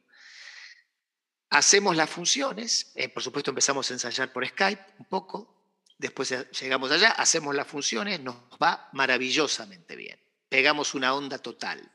Hacemos 1.51 1.95
las 1.95 2.09
funciones, 2.09 2.91
eh, 2.95 3.07
por 3.07 3.21
supuesto 3.21 3.51
empezamos 3.51 3.87
a 3.91 3.93
ensayar 3.93 4.33
por 4.33 4.47
Skype 4.47 4.83
un 4.97 5.05
poco, 5.05 5.63
después 5.99 6.33
llegamos 6.59 6.89
allá, 6.89 7.11
hacemos 7.11 7.53
las 7.53 7.67
funciones, 7.67 8.19
nos 8.19 8.35
va 8.59 8.89
maravillosamente 8.93 9.95
bien, 9.95 10.19
pegamos 10.49 10.95
una 10.95 11.13
onda 11.13 11.37
total. 11.37 11.91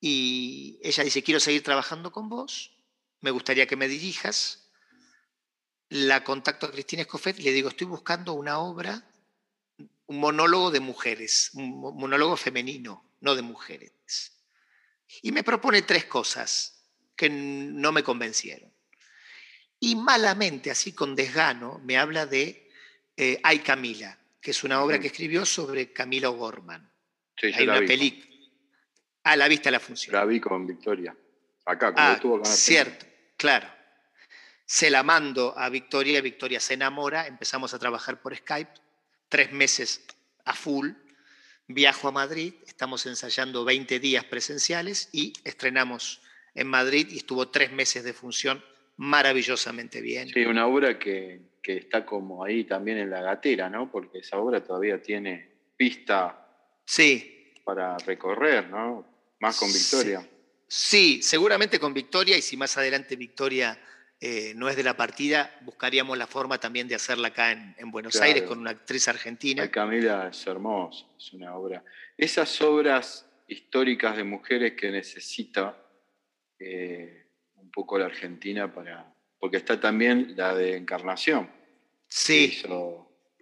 Y 0.00 0.78
ella 0.84 1.02
dice, 1.02 1.24
quiero 1.24 1.40
seguir 1.40 1.64
trabajando 1.64 2.12
con 2.12 2.28
vos, 2.28 2.78
me 3.20 3.32
gustaría 3.32 3.66
que 3.66 3.74
me 3.74 3.88
dirijas, 3.88 4.69
la 5.90 6.22
contacto 6.22 6.66
a 6.66 6.70
Cristina 6.70 7.02
Escofet 7.02 7.38
y 7.40 7.42
le 7.42 7.52
digo, 7.52 7.68
estoy 7.68 7.86
buscando 7.86 8.32
una 8.32 8.58
obra, 8.60 9.02
un 10.06 10.20
monólogo 10.20 10.70
de 10.70 10.80
mujeres, 10.80 11.50
un 11.54 11.80
monólogo 11.96 12.36
femenino, 12.36 13.16
no 13.20 13.34
de 13.34 13.42
mujeres. 13.42 13.92
Y 15.22 15.32
me 15.32 15.42
propone 15.42 15.82
tres 15.82 16.04
cosas 16.04 16.86
que 17.16 17.28
no 17.28 17.90
me 17.90 18.04
convencieron. 18.04 18.72
Y 19.80 19.96
malamente, 19.96 20.70
así 20.70 20.92
con 20.92 21.16
desgano, 21.16 21.80
me 21.84 21.98
habla 21.98 22.26
de 22.26 22.70
eh, 23.16 23.40
Ay 23.42 23.58
Camila, 23.58 24.16
que 24.40 24.52
es 24.52 24.62
una 24.62 24.82
obra 24.82 25.00
que 25.00 25.08
escribió 25.08 25.44
sobre 25.44 25.92
Camilo 25.92 26.32
Gorman. 26.32 26.88
Sí, 27.36 27.52
Hay 27.52 27.64
una 27.64 27.80
película. 27.80 28.26
Ah, 29.24 29.36
la 29.36 29.48
vista 29.48 29.70
la 29.70 29.80
función. 29.80 30.14
La 30.14 30.24
vi 30.24 30.38
con 30.38 30.66
Victoria. 30.66 31.16
Acá, 31.64 31.92
cuando 31.92 32.12
ah, 32.12 32.14
estuvo 32.14 32.40
con 32.40 32.46
Cierto, 32.46 33.06
claro 33.36 33.79
se 34.70 34.88
la 34.88 35.02
mando 35.02 35.52
a 35.58 35.68
Victoria, 35.68 36.20
Victoria 36.20 36.60
se 36.60 36.74
enamora, 36.74 37.26
empezamos 37.26 37.74
a 37.74 37.78
trabajar 37.80 38.22
por 38.22 38.36
Skype, 38.36 38.70
tres 39.28 39.50
meses 39.50 40.06
a 40.44 40.54
full, 40.54 40.90
viajo 41.66 42.06
a 42.06 42.12
Madrid, 42.12 42.54
estamos 42.68 43.04
ensayando 43.06 43.64
20 43.64 43.98
días 43.98 44.24
presenciales 44.26 45.08
y 45.10 45.32
estrenamos 45.42 46.22
en 46.54 46.68
Madrid 46.68 47.08
y 47.10 47.16
estuvo 47.16 47.48
tres 47.48 47.72
meses 47.72 48.04
de 48.04 48.12
función 48.12 48.62
maravillosamente 48.96 50.00
bien. 50.00 50.28
Sí, 50.28 50.44
una 50.44 50.68
obra 50.68 51.00
que, 51.00 51.40
está 51.64 52.06
como 52.06 52.44
ahí 52.44 52.62
también 52.62 52.98
en 52.98 53.10
la 53.10 53.22
gatera, 53.22 53.68
¿no? 53.68 53.90
Porque 53.90 54.18
esa 54.18 54.38
obra 54.38 54.62
todavía 54.62 55.02
tiene 55.02 55.50
pista 55.76 56.46
sí. 56.84 57.54
para 57.64 57.98
recorrer, 57.98 58.68
¿no? 58.68 59.04
Más 59.40 59.58
con 59.58 59.72
Victoria. 59.72 60.24
sí, 60.68 61.22
seguramente 61.24 61.80
con 61.80 61.92
Victoria 61.92 62.38
y 62.38 62.42
si 62.42 62.56
más 62.56 62.76
adelante 62.76 63.16
Victoria 63.16 63.76
eh, 64.22 64.52
no 64.54 64.68
es 64.68 64.76
de 64.76 64.82
la 64.82 64.98
partida, 64.98 65.56
buscaríamos 65.62 66.18
la 66.18 66.26
forma 66.26 66.60
también 66.60 66.86
de 66.86 66.94
hacerla 66.94 67.28
acá 67.28 67.52
en, 67.52 67.90
Buenos 67.90 68.20
Aires 68.20 68.42
con 68.42 68.58
una 68.58 68.72
actriz 68.72 69.08
argentina. 69.08 69.70
Camila 69.70 70.28
es 70.30 70.46
hermosa, 70.46 71.06
es 71.16 71.32
una 71.32 71.54
obra. 71.56 71.82
Esas 72.18 72.60
obras 72.60 73.26
históricas 73.48 74.18
de 74.18 74.24
mujeres 74.24 74.74
que 74.74 74.90
necesita 74.90 75.74
eh, 76.58 77.28
un 77.54 77.70
poco 77.70 77.98
la 77.98 78.06
Argentina 78.06 78.72
para. 78.72 79.10
Porque 79.38 79.56
está 79.56 79.80
también 79.80 80.34
la 80.36 80.54
de 80.54 80.76
Encarnación. 80.76 81.50
Sí. 82.06 82.60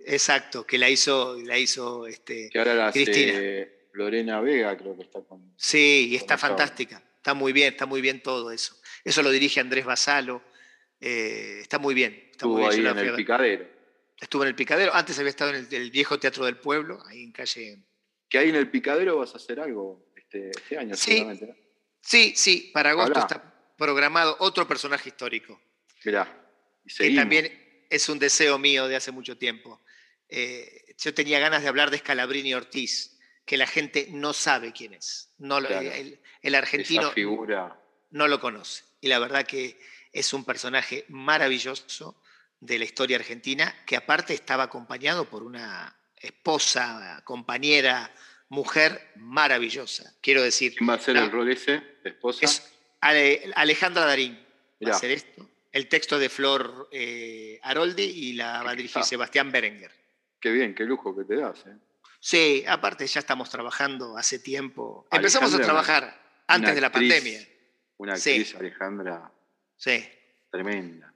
exacto, 0.07 0.65
que 0.65 0.79
la 0.79 0.89
hizo, 0.89 1.37
la 1.43 1.59
hizo 1.59 2.07
este, 2.07 2.51
que 2.51 2.59
ahora 2.59 2.75
la 2.75 2.93
Cristina. 2.93 3.67
Lorena 3.95 4.41
Vega, 4.41 4.77
creo 4.77 4.97
que 4.97 5.03
está 5.03 5.23
con. 5.23 5.55
Sí, 5.57 6.11
y 6.11 6.15
está 6.15 6.39
fantástica. 6.39 7.03
Está 7.17 7.35
muy 7.35 7.53
bien, 7.53 7.73
está 7.73 7.85
muy 7.85 8.01
bien 8.01 8.23
todo 8.23 8.53
eso. 8.53 8.77
Eso 9.03 9.23
lo 9.23 9.31
dirige 9.31 9.59
Andrés 9.59 9.85
Basalo. 9.85 10.41
Eh, 11.01 11.59
está 11.61 11.79
muy 11.79 11.95
bien. 11.95 12.29
Estuvo 12.31 12.67
ahí 12.67 12.81
en 12.81 12.99
el 12.99 13.15
Picadero. 13.15 13.67
Estuvo 14.21 14.43
en 14.43 14.49
el 14.49 14.55
Picadero. 14.55 14.95
Antes 14.95 15.19
había 15.19 15.31
estado 15.31 15.55
en 15.55 15.69
el, 15.71 15.91
viejo 15.91 16.19
Teatro 16.19 16.45
del 16.45 16.57
Pueblo, 16.57 17.03
ahí 17.07 17.23
en 17.23 17.33
calle. 17.33 17.79
Que 18.29 18.39
ahí 18.39 18.49
en 18.49 18.57
el 18.57 18.71
Picadero 18.71 19.19
vas 19.19 19.35
a 19.35 19.37
hacer 19.37 19.61
algo 19.61 20.11
este, 20.17 20.51
este 20.51 20.79
año, 20.79 20.97
sí, 20.97 21.25
Sí, 22.01 22.33
sí, 22.37 22.71
para 22.73 22.91
agosto 22.91 23.19
está 23.19 23.55
programado 23.77 24.37
otro 24.41 24.67
personaje 24.67 25.09
histórico. 25.09 25.61
Mirá. 26.05 26.27
que 26.97 27.15
también 27.15 27.85
es 27.91 28.09
un 28.09 28.19
deseo 28.19 28.59
mío 28.59 28.89
de 28.89 28.97
hace 28.97 29.13
mucho 29.13 29.37
tiempo. 29.37 29.81
Eh, 30.29 30.95
yo 30.99 31.15
tenía 31.15 31.39
ganas 31.39 31.63
de 31.63 31.69
hablar 31.69 31.91
de 31.91 31.99
Scalabrini 31.99 32.55
Ortiz, 32.55 33.19
que 33.45 33.57
la 33.57 33.67
gente 33.67 34.09
no 34.11 34.33
sabe 34.33 34.73
quién 34.73 34.95
es. 34.95 35.33
No, 35.39 35.59
el, 35.59 36.21
el, 36.43 36.55
argentino 36.55 37.11
figura. 37.13 37.81
no 38.11 38.29
lo 38.29 38.41
conoce. 38.41 38.85
Y 39.01 39.09
la 39.09 39.19
verdad 39.19 39.47
que 39.47 39.79
es 40.13 40.33
un 40.33 40.45
personaje 40.45 41.05
maravilloso, 41.09 42.17
de 42.61 42.79
la 42.79 42.85
historia 42.85 43.17
argentina, 43.17 43.75
que 43.87 43.97
aparte 43.97 44.35
estaba 44.35 44.65
acompañado 44.65 45.27
por 45.27 45.43
una 45.43 45.95
esposa, 46.17 47.23
compañera, 47.25 48.13
mujer 48.49 49.13
maravillosa. 49.17 50.15
Quiero 50.21 50.43
decir. 50.43 50.75
¿Quién 50.75 50.91
va 50.91 50.95
a 50.95 50.99
ser 50.99 51.17
el 51.17 51.31
rol 51.31 51.51
ese 51.51 51.83
de 52.03 52.11
esposa? 52.11 52.45
Es 52.45 52.73
Alejandra 53.01 54.05
Darín. 54.05 54.45
Va 54.85 54.93
a 54.93 54.97
hacer 54.97 55.11
esto. 55.11 55.49
El 55.71 55.89
texto 55.89 56.19
de 56.19 56.29
Flor 56.29 56.89
eh, 56.91 57.61
Aroldi 57.63 58.03
y 58.03 58.33
la 58.33 58.63
va 58.63 58.71
a 58.71 58.75
dirigir 58.75 59.03
Sebastián 59.05 59.53
Berenguer. 59.53 59.93
Qué 60.41 60.51
bien, 60.51 60.75
qué 60.75 60.85
lujo 60.85 61.17
que 61.17 61.25
te 61.25 61.37
das. 61.37 61.67
¿eh? 61.67 61.77
Sí, 62.19 62.65
aparte 62.67 63.07
ya 63.07 63.21
estamos 63.21 63.51
trabajando 63.51 64.17
hace 64.17 64.39
tiempo. 64.39 65.07
Empezamos 65.11 65.55
a 65.55 65.61
trabajar 65.61 66.43
antes 66.47 66.75
de 66.75 66.81
la 66.81 66.91
pandemia. 66.91 67.41
Una 67.99 68.15
actriz, 68.15 68.55
Alejandra. 68.55 69.31
Sí. 69.79 70.05
Tremenda. 70.51 71.15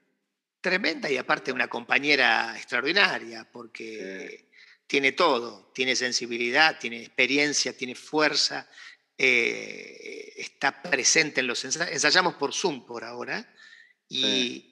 Tremenda 0.61 1.11
y 1.11 1.17
aparte 1.17 1.53
una 1.53 1.67
compañera 1.69 2.57
extraordinaria, 2.57 3.51
porque 3.51 4.49
tiene 4.87 5.13
todo, 5.13 5.73
tiene 5.75 5.97
sensibilidad, 5.97 6.79
tiene 6.79 7.01
experiencia, 7.01 7.77
tiene 7.77 7.97
fuerza, 7.97 8.69
eh, 9.19 10.35
está 10.37 10.81
presente 10.81 11.41
en 11.41 11.49
los 11.49 11.65
ensayos. 11.65 11.93
Ensayamos 11.93 12.35
por 12.35 12.55
Zoom 12.55 12.87
por 12.87 13.03
ahora 13.03 13.53
y, 14.09 14.69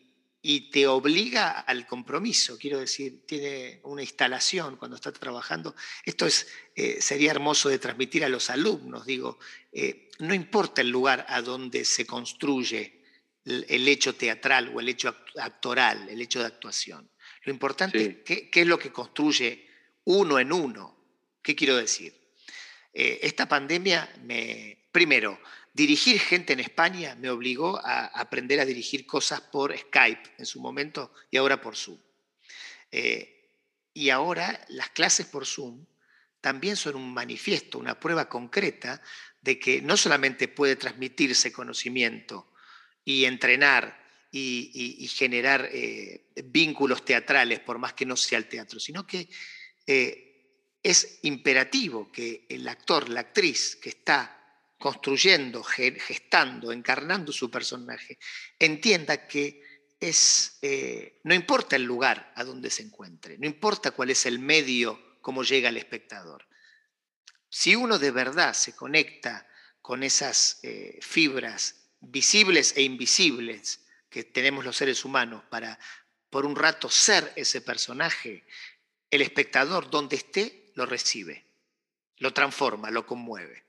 te 0.73 0.87
obliga 0.87 1.61
al 1.61 1.87
compromiso, 1.87 2.57
quiero 2.57 2.79
decir, 2.79 3.27
tiene 3.27 3.81
una 3.83 4.03
instalación 4.03 4.77
cuando 4.77 4.95
está 4.95 5.13
trabajando. 5.13 5.75
Esto 6.05 6.27
es, 6.27 6.47
eh, 6.77 7.03
sería 7.03 7.33
hermoso 7.33 7.69
de 7.69 7.79
transmitir 7.79 8.25
a 8.25 8.29
los 8.29 8.49
alumnos, 8.49 9.05
digo, 9.05 9.39
eh, 9.73 10.11
no 10.21 10.33
importa 10.33 10.81
el 10.81 10.89
lugar 10.89 11.27
a 11.29 11.43
donde 11.43 11.85
se 11.85 12.07
construye 12.07 13.00
el, 13.45 13.89
hecho 13.89 14.15
teatral 14.15 14.71
o 14.75 14.81
el 14.81 14.89
hecho 14.89 15.15
actoral, 15.37 16.09
el 16.09 16.21
hecho 16.21 16.41
de 16.41 16.47
actuación. 16.47 17.11
Lo 17.45 17.53
importante 17.53 18.05
es 18.05 18.17
qué, 18.25 18.51
qué 18.51 18.61
es 18.61 18.67
lo 18.67 18.79
que 18.79 18.93
construye 18.93 19.69
uno 20.05 20.39
en 20.39 20.53
uno. 20.53 20.97
¿Qué 21.43 21.55
quiero 21.57 21.77
decir? 21.77 22.15
Eh, 22.93 23.21
esta 23.23 23.49
pandemia 23.49 24.13
me, 24.23 24.87
primero, 24.93 25.41
dirigir 25.73 26.19
gente 26.19 26.53
en 26.53 26.61
España 26.61 27.15
me 27.15 27.31
obligó 27.31 27.79
a 27.79 28.07
aprender 28.07 28.61
a 28.61 28.65
dirigir 28.65 29.07
cosas 29.07 29.41
por 29.41 29.77
Skype 29.77 30.35
en 30.39 30.47
su 30.47 30.61
momento 30.61 31.13
y 31.31 31.37
ahora 31.37 31.61
por 31.61 31.77
Zoom. 31.77 31.99
Eh, 32.91 33.37
y 33.95 34.11
ahora 34.11 34.65
las 34.69 34.91
clases 34.91 35.27
por 35.27 35.47
Zoom 35.47 35.87
también 36.41 36.77
son 36.77 36.97
un 36.97 37.13
manifiesto, 37.13 37.79
una 37.79 37.99
prueba 38.01 38.29
concreta 38.29 39.03
de 39.41 39.59
que 39.59 39.81
no 39.83 39.97
solamente 39.97 40.49
puede 40.49 40.77
transmitirse 40.77 41.53
conocimiento 41.53 42.53
y 43.05 43.25
entrenar 43.25 43.99
y, 44.33 45.09
generar 45.09 45.69
eh, 45.73 46.27
vínculos 46.45 47.05
teatrales, 47.05 47.61
por 47.61 47.79
más 47.79 47.95
que 47.95 48.07
no 48.07 48.17
sea 48.17 48.39
el 48.39 48.49
teatro, 48.49 48.79
sino 48.79 49.07
que 49.07 49.29
es 50.83 51.19
imperativo 51.23 52.11
que 52.11 52.47
el 52.49 52.67
actor, 52.69 53.09
la 53.09 53.21
actriz 53.21 53.77
que 53.77 53.91
está 53.91 54.37
construyendo, 54.79 55.63
gestando, 55.63 56.73
encarnando 56.73 57.33
su 57.33 57.51
personaje, 57.51 58.19
entienda 58.59 59.27
que 59.27 59.63
es, 60.01 60.59
eh, 60.63 61.21
no 61.25 61.35
importa 61.35 61.77
el 61.77 61.83
lugar 61.83 62.33
a 62.35 62.45
donde 62.45 62.71
se 62.71 62.83
encuentre, 62.83 63.37
no 63.37 63.47
importa 63.47 63.91
cuál 63.91 64.09
es 64.09 64.25
el 64.25 64.39
medio, 64.39 65.19
cómo 65.21 65.43
llega 65.43 65.69
el 65.69 65.77
espectador. 65.77 66.47
Si 67.51 67.77
uno 67.77 67.99
de 67.99 68.11
verdad 68.11 68.55
se 68.55 68.75
conecta 68.75 69.47
con 69.83 70.03
esas 70.03 70.61
eh, 70.63 70.99
fibras 71.03 71.80
visibles 72.01 72.75
e 72.77 72.83
invisibles 72.83 73.81
que 74.09 74.25
tenemos 74.25 74.65
los 74.65 74.77
seres 74.77 75.05
humanos 75.05 75.45
para 75.51 75.79
por 76.29 76.47
un 76.47 76.57
rato 76.57 76.89
ser 76.89 77.33
ese 77.37 77.61
personaje, 77.61 78.45
el 79.11 79.23
espectador 79.23 79.91
donde 79.91 80.17
esté 80.17 80.73
lo 80.75 80.87
recibe, 80.87 81.45
lo 82.19 82.33
transforma, 82.33 82.91
lo 82.91 83.05
conmueve. 83.05 83.65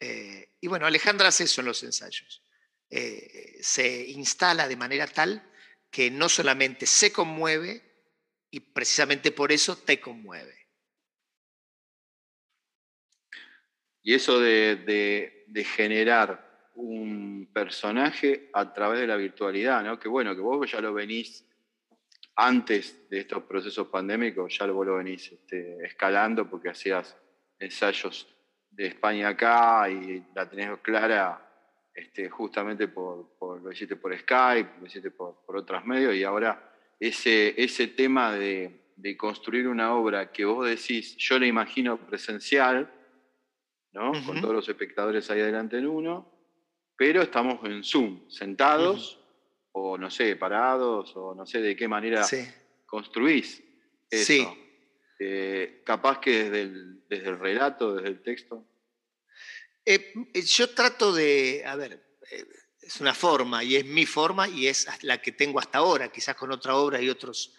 Eh, 0.00 0.56
y 0.60 0.66
bueno, 0.66 0.86
Alejandra 0.86 1.28
hace 1.28 1.44
eso 1.44 1.62
en 1.62 1.66
los 1.66 1.82
ensayos. 1.82 2.42
Eh, 2.90 3.58
se 3.62 4.08
instala 4.10 4.68
de 4.68 4.76
manera 4.76 5.06
tal 5.06 5.50
que 5.90 6.10
no 6.10 6.28
solamente 6.28 6.86
se 6.86 7.10
conmueve, 7.10 7.88
y 8.50 8.60
precisamente 8.60 9.32
por 9.32 9.52
eso 9.52 9.76
te 9.76 10.00
conmueve. 10.00 10.68
Y 14.02 14.14
eso 14.14 14.40
de, 14.40 15.46
generar 15.76 16.47
un 16.78 17.50
personaje 17.52 18.50
a 18.52 18.72
través 18.72 19.00
de 19.00 19.06
la 19.08 19.16
virtualidad, 19.16 19.82
¿no? 19.82 19.98
Que 19.98 20.08
bueno, 20.08 20.34
que 20.34 20.40
vos 20.40 20.70
ya 20.70 20.80
lo 20.80 20.94
venís 20.94 21.44
antes 22.36 23.08
de 23.10 23.20
estos 23.20 23.42
procesos 23.42 23.88
pandémicos, 23.88 24.56
ya 24.56 24.66
vos 24.66 24.86
lo 24.86 24.96
venís 24.96 25.32
este, 25.32 25.84
escalando 25.84 26.48
porque 26.48 26.68
hacías 26.68 27.16
ensayos 27.58 28.32
de 28.70 28.86
España 28.86 29.28
acá 29.28 29.90
y 29.90 30.24
la 30.34 30.48
tenés 30.48 30.78
clara 30.78 31.44
este, 31.92 32.30
justamente 32.30 32.86
por, 32.86 33.26
lo 33.40 33.72
hiciste 33.72 33.96
por 33.96 34.16
Skype, 34.16 34.78
lo 34.80 34.86
hiciste 34.86 35.10
por, 35.10 35.42
otros 35.48 35.84
medios 35.84 36.14
y 36.14 36.22
ahora 36.22 36.72
ese, 37.00 37.60
ese 37.60 37.88
tema 37.88 38.32
de, 38.32 38.84
construir 39.16 39.66
una 39.66 39.94
obra 39.94 40.30
que 40.30 40.44
vos 40.44 40.68
decís, 40.68 41.16
yo 41.16 41.40
la 41.40 41.46
imagino 41.46 41.96
presencial, 41.96 42.92
¿no? 43.92 44.12
con 44.24 44.40
todos 44.40 44.54
los 44.54 44.68
espectadores 44.68 45.28
ahí 45.30 45.40
adelante 45.40 45.78
en 45.78 45.86
uno, 45.88 46.37
pero 46.98 47.22
estamos 47.22 47.64
en 47.64 47.84
Zoom, 47.84 48.28
sentados 48.28 49.20
o 49.70 49.96
no 49.96 50.10
sé, 50.10 50.34
parados, 50.34 51.12
o 51.14 51.32
no 51.32 51.46
sé 51.46 51.60
de 51.60 51.76
qué 51.76 51.86
manera 51.86 52.26
construís 52.84 53.62
eso. 54.10 54.26
Sí. 54.26 54.46
Eh, 55.20 55.82
capaz 55.86 56.18
que 56.18 56.44
desde 56.44 56.62
el, 56.62 57.08
desde 57.08 57.28
el, 57.28 57.38
relato, 57.38 57.94
desde 57.94 58.08
el 58.08 58.22
texto. 58.22 58.66
Eh, 59.84 60.12
yo 60.44 60.70
trato 60.70 61.12
de, 61.12 61.62
a 61.64 61.76
ver, 61.76 62.18
eh, 62.32 62.44
es 62.82 63.00
una 63.00 63.14
forma 63.14 63.62
y 63.62 63.76
es 63.76 63.84
mi 63.84 64.04
forma 64.04 64.48
y 64.48 64.66
es 64.66 64.88
la 65.02 65.22
que 65.22 65.30
tengo 65.30 65.60
hasta 65.60 65.78
ahora, 65.78 66.10
quizás 66.10 66.34
con 66.34 66.50
otra 66.50 66.74
obra 66.74 67.00
y 67.00 67.08
otros, 67.08 67.54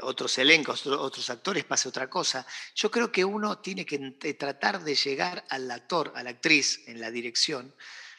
otros 0.00 0.38
elencos, 0.38 0.86
otros 0.86 1.28
actores 1.28 1.64
pase 1.64 1.90
otra 1.90 2.08
cosa. 2.08 2.46
Yo 2.74 2.90
creo 2.90 3.12
que 3.12 3.24
uno 3.24 3.58
tiene 3.58 3.84
que 3.84 3.98
tratar 4.38 4.82
de 4.82 4.94
llegar 4.94 5.44
al 5.50 5.70
actor, 5.70 6.12
a 6.16 6.22
la 6.22 6.30
actriz 6.30 6.88
en 6.88 6.98
la 7.00 7.10
dirección, 7.10 7.74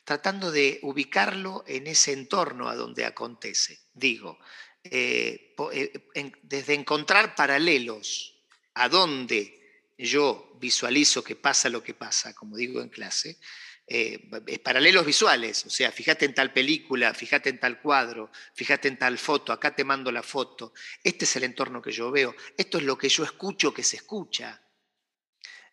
tratando 0.09 0.51
de 0.51 0.79
ubicarlo 0.81 1.63
en 1.67 1.85
ese 1.85 2.13
entorno 2.13 2.67
a 2.67 2.73
donde 2.73 3.05
acontece. 3.05 3.77
Digo, 3.93 4.39
eh, 4.83 5.53
eh, 5.71 6.31
desde 6.41 6.73
encontrar 6.73 7.35
paralelos 7.35 8.41
a 8.73 8.89
donde 8.89 9.85
yo 9.99 10.57
visualizo 10.59 11.23
que 11.23 11.35
pasa 11.35 11.69
lo 11.69 11.83
que 11.83 11.93
pasa, 11.93 12.33
como 12.33 12.57
digo 12.57 12.81
en 12.81 12.89
clase, 12.89 13.37
eh, 13.85 14.17
paralelos 14.63 15.05
visuales, 15.05 15.63
o 15.67 15.69
sea, 15.69 15.91
fíjate 15.91 16.25
en 16.25 16.33
tal 16.33 16.53
película, 16.53 17.13
fíjate 17.13 17.51
en 17.51 17.59
tal 17.59 17.79
cuadro, 17.79 18.31
fíjate 18.55 18.87
en 18.87 18.97
tal 18.97 19.19
foto, 19.19 19.53
acá 19.53 19.75
te 19.75 19.83
mando 19.83 20.11
la 20.11 20.23
foto, 20.23 20.73
este 21.03 21.25
es 21.25 21.35
el 21.35 21.43
entorno 21.43 21.83
que 21.83 21.91
yo 21.91 22.09
veo, 22.09 22.35
esto 22.57 22.79
es 22.79 22.83
lo 22.83 22.97
que 22.97 23.09
yo 23.09 23.23
escucho 23.23 23.71
que 23.71 23.83
se 23.83 23.97
escucha. 23.97 24.59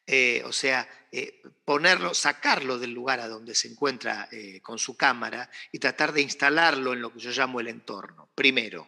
Eh, 0.06 0.42
o 0.44 0.52
sea, 0.52 0.88
eh, 1.10 1.42
ponerlo, 1.64 2.14
sacarlo 2.14 2.78
del 2.78 2.92
lugar 2.92 3.18
a 3.18 3.26
donde 3.26 3.56
se 3.56 3.66
encuentra 3.66 4.28
eh, 4.30 4.60
con 4.60 4.78
su 4.78 4.96
cámara 4.96 5.50
y 5.72 5.80
tratar 5.80 6.12
de 6.12 6.22
instalarlo 6.22 6.92
en 6.92 7.00
lo 7.00 7.12
que 7.12 7.18
yo 7.18 7.30
llamo 7.32 7.58
el 7.58 7.66
entorno, 7.66 8.28
primero. 8.32 8.86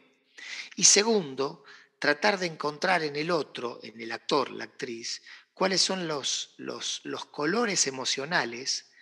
Y 0.76 0.84
segundo, 0.84 1.64
tratar 1.98 2.38
de 2.38 2.46
encontrar 2.46 3.02
en 3.02 3.16
el 3.16 3.32
otro, 3.32 3.80
en 3.82 4.00
el 4.00 4.12
actor, 4.12 4.52
la 4.52 4.64
actriz, 4.64 5.22
cuáles 5.52 5.80
son 5.80 6.06
los, 6.06 6.54
los, 6.58 7.00
colores 7.32 7.88
emocionales, 7.88 8.92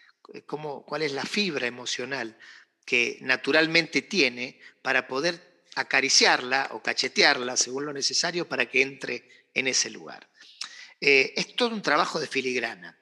cómo, 0.46 0.86
cuál 0.86 1.02
es 1.02 1.12
la 1.12 1.24
fibra 1.24 1.66
emocional 1.66 2.38
que 2.86 3.18
naturalmente 3.20 4.00
tiene 4.00 4.58
para 4.80 5.06
poder 5.06 5.64
acariciarla 5.74 6.70
o 6.72 6.82
cachetearla 6.82 7.58
según 7.58 7.84
lo 7.84 7.92
necesario 7.92 8.48
para 8.48 8.64
que 8.70 8.80
entre 8.80 9.28
en 9.52 9.66
ese 9.66 9.90
lugar. 9.90 10.26
Eh, 11.00 11.34
es 11.36 11.54
todo 11.56 11.70
un 11.70 11.82
trabajo 11.82 12.18
de 12.18 12.26
filigrana. 12.26 12.98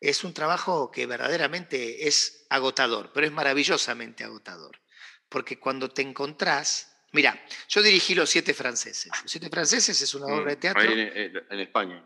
Es 0.00 0.24
un 0.24 0.34
trabajo 0.34 0.90
que 0.90 1.06
verdaderamente 1.06 2.06
es 2.06 2.46
agotador, 2.50 3.12
pero 3.12 3.26
es 3.26 3.32
maravillosamente 3.32 4.24
agotador. 4.24 4.80
Porque 5.28 5.58
cuando 5.58 5.90
te 5.90 6.02
encontrás, 6.02 6.94
mira, 7.12 7.42
yo 7.68 7.82
dirigí 7.82 8.14
Los 8.14 8.30
Siete 8.30 8.54
Franceses. 8.54 9.10
Los 9.22 9.30
Siete 9.30 9.48
Franceses 9.48 10.00
es 10.00 10.14
una 10.14 10.26
obra 10.26 10.50
de 10.50 10.56
mm, 10.56 10.60
teatro. 10.60 10.82
En, 10.82 11.60
España. 11.60 12.04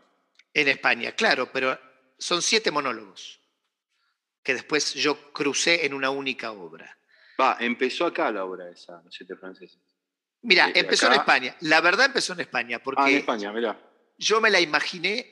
En 0.53 0.67
España, 0.67 1.11
claro, 1.13 1.51
pero 1.51 1.77
son 2.17 2.41
siete 2.41 2.71
monólogos 2.71 3.39
que 4.43 4.53
después 4.53 4.93
yo 4.93 5.31
crucé 5.33 5.85
en 5.85 5.93
una 5.93 6.09
única 6.09 6.51
obra. 6.51 6.97
Va, 7.39 7.57
empezó 7.59 8.05
acá 8.05 8.31
la 8.31 8.45
obra 8.45 8.69
esa, 8.69 9.01
Los 9.03 9.13
Siete 9.13 9.35
Franceses. 9.35 9.79
Mira, 10.43 10.71
empezó 10.73 11.07
en 11.07 11.13
España. 11.13 11.55
La 11.61 11.81
verdad 11.81 12.07
empezó 12.07 12.33
en 12.33 12.39
España. 12.39 12.79
Porque 12.79 13.01
ah, 13.03 13.09
en 13.09 13.17
España, 13.17 13.51
mira 13.51 13.90
yo 14.21 14.39
me 14.39 14.49
la 14.49 14.59
imaginé, 14.59 15.27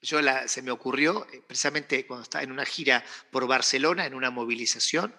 yo 0.00 0.18
se 0.46 0.62
me 0.62 0.70
ocurrió 0.70 1.26
eh, 1.32 1.42
precisamente 1.46 2.06
cuando 2.06 2.24
estaba 2.24 2.42
en 2.42 2.50
una 2.50 2.64
gira 2.64 3.04
por 3.30 3.46
Barcelona, 3.46 4.06
en 4.06 4.14
una 4.14 4.30
movilización, 4.30 5.14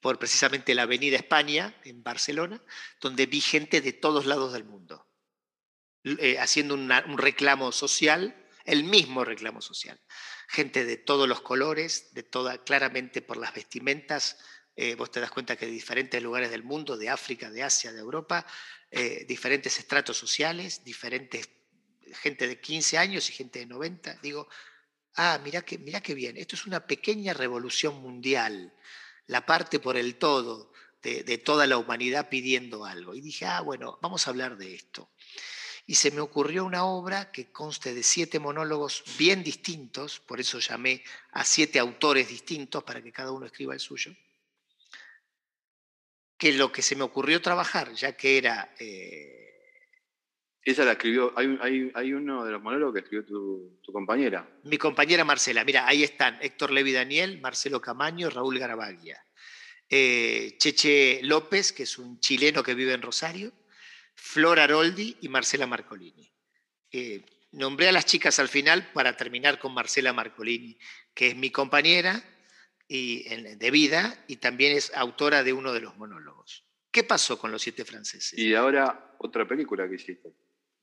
por 0.00 0.18
precisamente 0.18 0.74
la 0.74 0.82
Avenida 0.82 1.16
España, 1.16 1.78
en 1.84 2.02
Barcelona, 2.02 2.60
donde 3.00 3.26
vi 3.26 3.40
gente 3.40 3.80
de 3.82 3.92
todos 3.92 4.24
lados 4.24 4.54
del 4.54 4.64
mundo, 4.64 5.06
eh, 6.04 6.38
haciendo 6.38 6.74
un 6.74 7.18
reclamo 7.18 7.70
social, 7.70 8.34
el 8.64 8.84
mismo 8.84 9.24
reclamo 9.24 9.60
social. 9.60 10.00
Gente 10.48 10.84
de 10.84 10.96
todos 10.96 11.28
los 11.28 11.42
colores, 11.42 12.14
de 12.14 12.22
toda, 12.22 12.64
claramente 12.64 13.20
por 13.20 13.36
las 13.36 13.54
vestimentas, 13.54 14.38
eh, 14.76 14.94
vos 14.94 15.10
te 15.10 15.20
das 15.20 15.30
cuenta 15.30 15.56
que 15.56 15.66
de 15.66 15.72
diferentes 15.72 16.22
lugares 16.22 16.50
del 16.50 16.62
mundo, 16.62 16.96
de 16.96 17.10
África, 17.10 17.50
de 17.50 17.62
Asia, 17.62 17.92
de 17.92 18.00
Europa, 18.00 18.46
eh, 18.90 19.26
diferentes 19.28 19.78
estratos 19.78 20.16
sociales, 20.16 20.82
diferentes, 20.84 21.50
gente 22.14 22.46
de 22.46 22.60
15 22.60 22.98
años 22.98 23.28
y 23.28 23.32
gente 23.32 23.60
de 23.60 23.66
90. 23.66 24.18
Digo, 24.22 24.48
ah, 25.14 25.40
mira 25.42 25.62
que, 25.62 25.78
mira 25.78 26.00
qué 26.00 26.14
bien, 26.14 26.36
esto 26.36 26.56
es 26.56 26.66
una 26.66 26.86
pequeña 26.86 27.34
revolución 27.34 28.00
mundial 28.00 28.72
la 29.30 29.46
parte 29.46 29.78
por 29.78 29.96
el 29.96 30.16
todo 30.16 30.72
de, 31.02 31.38
toda 31.38 31.66
la 31.66 31.78
humanidad 31.78 32.28
pidiendo 32.28 32.84
algo. 32.84 33.14
Y 33.14 33.20
dije, 33.20 33.46
ah, 33.46 33.60
bueno, 33.60 33.98
vamos 34.02 34.26
a 34.26 34.30
hablar 34.30 34.56
de 34.56 34.74
esto. 34.74 35.10
Y 35.86 35.94
se 35.94 36.10
me 36.10 36.20
ocurrió 36.20 36.64
una 36.64 36.84
obra 36.84 37.30
que 37.30 37.50
conste 37.50 37.94
de 37.94 38.02
siete 38.02 38.38
monólogos 38.38 39.04
bien 39.18 39.42
distintos, 39.42 40.20
por 40.20 40.40
eso 40.40 40.58
llamé 40.58 41.02
a 41.32 41.44
siete 41.44 41.78
autores 41.78 42.28
distintos 42.28 42.84
para 42.84 43.02
que 43.02 43.12
cada 43.12 43.32
uno 43.32 43.46
escriba 43.46 43.72
el 43.72 43.80
suyo, 43.80 44.14
que 46.36 46.52
lo 46.52 46.70
que 46.70 46.82
se 46.82 46.96
me 46.96 47.04
ocurrió 47.04 47.40
trabajar, 47.40 47.92
ya 47.94 48.16
que 48.16 48.36
era... 48.36 48.74
Eh, 48.78 49.49
esa 50.62 50.84
la 50.84 50.92
escribió, 50.92 51.32
hay, 51.36 52.12
uno 52.12 52.44
de 52.44 52.52
los 52.52 52.62
monólogos 52.62 52.94
que 52.94 53.00
escribió 53.00 53.24
tu, 53.24 53.80
tu, 53.82 53.92
compañera. 53.92 54.48
Mi 54.64 54.76
compañera 54.76 55.24
Marcela, 55.24 55.64
mira, 55.64 55.86
ahí 55.86 56.02
están 56.02 56.38
Héctor 56.42 56.70
Levi 56.70 56.92
Daniel, 56.92 57.40
Marcelo 57.40 57.80
Camaño, 57.80 58.28
Raúl 58.28 58.58
Garabaglia. 58.58 59.24
Eh, 59.92 60.54
Cheche 60.58 61.20
López, 61.24 61.72
que 61.72 61.82
es 61.82 61.98
un 61.98 62.20
chileno 62.20 62.62
que 62.62 62.74
vive 62.74 62.92
en 62.92 63.02
Rosario, 63.02 63.52
Flor 64.14 64.60
Aroldi 64.60 65.16
y 65.20 65.28
Marcela 65.28 65.66
Marcolini. 65.66 66.30
Eh, 66.92 67.24
nombré 67.52 67.88
a 67.88 67.92
las 67.92 68.06
chicas 68.06 68.38
al 68.38 68.48
final 68.48 68.92
para 68.92 69.16
terminar 69.16 69.58
con 69.58 69.74
Marcela 69.74 70.12
Marcolini, 70.12 70.78
que 71.12 71.28
es 71.28 71.36
mi 71.36 71.50
compañera 71.50 72.22
y, 72.86 73.24
de 73.56 73.70
vida 73.72 74.24
y 74.28 74.36
también 74.36 74.76
es 74.76 74.92
autora 74.94 75.42
de 75.42 75.52
uno 75.52 75.72
de 75.72 75.80
los 75.80 75.96
monólogos. 75.96 76.64
¿Qué 76.92 77.02
pasó 77.02 77.38
con 77.38 77.50
los 77.50 77.62
siete 77.62 77.84
franceses? 77.84 78.38
Y 78.38 78.54
ahora 78.54 79.16
otra 79.18 79.46
película 79.46 79.88
que 79.88 79.96
hiciste. 79.96 80.32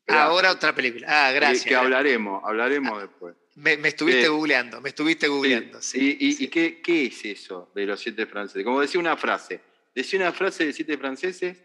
Ahora 0.08 0.52
otra 0.52 0.74
película. 0.74 1.08
Ah, 1.10 1.32
gracias. 1.32 1.66
Que, 1.66 1.76
hablaremos, 1.76 2.42
hablaremos 2.44 2.94
ah, 2.98 3.02
después. 3.02 3.36
Me, 3.56 3.74
estuviste 3.88 4.26
eh, 4.26 4.30
googleando, 4.30 4.80
me 4.82 4.90
estuviste 4.90 5.28
googleando. 5.28 5.80
¿Y, 5.94 6.48
qué, 6.48 6.82
es 6.86 7.26
eso 7.26 7.72
de 7.74 7.86
los 7.86 8.00
siete 8.00 8.26
franceses? 8.26 8.64
Como 8.64 8.82
decía 8.82 9.00
una 9.00 9.18
frase, 9.18 9.62
decía 9.94 10.20
una 10.20 10.32
frase 10.32 10.68
de 10.68 10.74
siete 10.74 10.98
franceses 10.98 11.58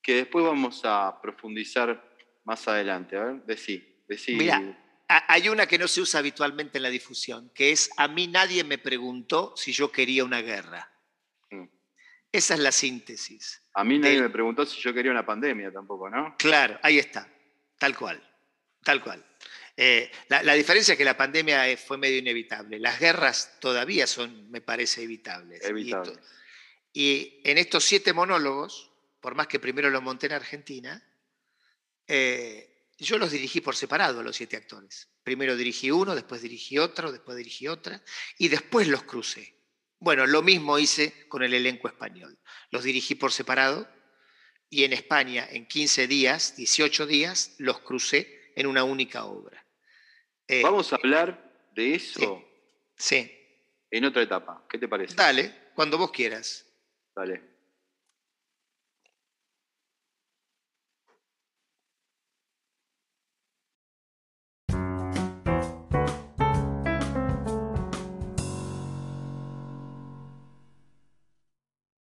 que 0.00 0.14
después 0.14 0.44
vamos 0.44 0.80
a 0.84 1.18
profundizar 1.20 2.02
más 2.44 2.66
adelante. 2.68 3.16
A 3.16 3.24
ver, 3.24 3.42
decí, 3.44 4.02
decí. 4.08 4.36
Mira, 4.36 4.62
hay 5.08 5.48
una 5.48 5.66
que 5.66 5.78
no 5.78 5.88
se 5.88 6.00
usa 6.00 6.20
habitualmente 6.20 6.78
en 6.78 6.84
la 6.84 6.90
difusión, 6.90 7.50
que 7.52 7.72
es 7.72 7.90
a 7.96 8.06
mí 8.06 8.28
nadie 8.28 8.62
me 8.62 8.78
preguntó 8.78 9.52
si 9.56 9.72
yo 9.72 9.90
quería 9.90 10.24
una 10.24 10.40
guerra. 10.40 10.88
Mm. 11.50 11.64
Esa 12.30 12.54
es 12.54 12.60
la 12.60 12.70
síntesis. 12.70 13.62
A 13.74 13.82
mí 13.82 13.98
nadie 13.98 14.22
me 14.22 14.30
preguntó 14.30 14.64
si 14.64 14.80
yo 14.80 14.94
quería 14.94 15.10
una 15.10 15.26
pandemia 15.26 15.72
tampoco, 15.72 16.08
¿no? 16.08 16.36
Claro, 16.38 16.78
ahí 16.82 16.98
está. 16.98 17.28
Tal 17.80 17.96
cual, 17.96 18.22
tal 18.84 19.02
cual. 19.02 19.24
Eh, 19.74 20.12
la, 20.28 20.52
diferencia 20.52 20.92
es 20.92 20.98
que 20.98 21.04
la 21.04 21.16
pandemia 21.16 21.74
fue 21.78 21.96
medio 21.96 22.18
inevitable. 22.18 22.78
Las 22.78 23.00
guerras 23.00 23.58
todavía 23.58 24.06
son, 24.06 24.50
me 24.50 24.60
parece, 24.60 25.02
evitables. 25.02 25.62
Y, 26.92 27.40
en 27.42 27.56
estos 27.56 27.82
siete 27.84 28.12
monólogos, 28.12 28.92
por 29.18 29.34
más 29.34 29.46
que 29.46 29.58
primero 29.58 29.88
los 29.88 30.02
monté 30.02 30.26
en 30.26 30.34
Argentina, 30.34 31.02
eh, 32.06 32.84
yo 32.98 33.16
los 33.16 33.30
dirigí 33.30 33.62
por 33.62 33.74
separado 33.74 34.20
a 34.20 34.22
los 34.22 34.36
siete 34.36 34.58
actores. 34.58 35.08
Primero 35.22 35.56
dirigí 35.56 35.90
uno, 35.90 36.14
después 36.14 36.42
dirigí 36.42 36.76
otro, 36.76 37.10
después 37.10 37.38
dirigí 37.38 37.66
otra, 37.66 38.02
y 38.36 38.48
después 38.48 38.88
los 38.88 39.04
crucé. 39.04 39.54
Bueno, 40.00 40.26
lo 40.26 40.42
mismo 40.42 40.78
hice 40.78 41.26
con 41.28 41.42
el 41.42 41.54
elenco 41.54 41.88
español. 41.88 42.38
Los 42.70 42.84
dirigí 42.84 43.14
por 43.14 43.32
separado 43.32 43.88
y 44.70 44.84
en 44.84 44.92
España 44.92 45.46
en 45.50 45.66
15 45.66 46.06
días, 46.06 46.56
18 46.56 47.06
días, 47.06 47.56
los 47.58 47.80
crucé 47.80 48.52
en 48.54 48.66
una 48.66 48.84
única 48.84 49.24
obra. 49.24 49.66
Eh, 50.46 50.62
Vamos 50.62 50.92
a 50.92 50.96
hablar 50.96 51.68
de 51.74 51.94
eso 51.94 52.42
sí, 52.96 53.30
en 53.90 54.04
otra 54.04 54.22
etapa. 54.22 54.64
¿Qué 54.68 54.78
te 54.78 54.88
parece? 54.88 55.14
Dale, 55.14 55.70
cuando 55.74 55.98
vos 55.98 56.10
quieras. 56.12 56.66
Dale. 57.14 57.59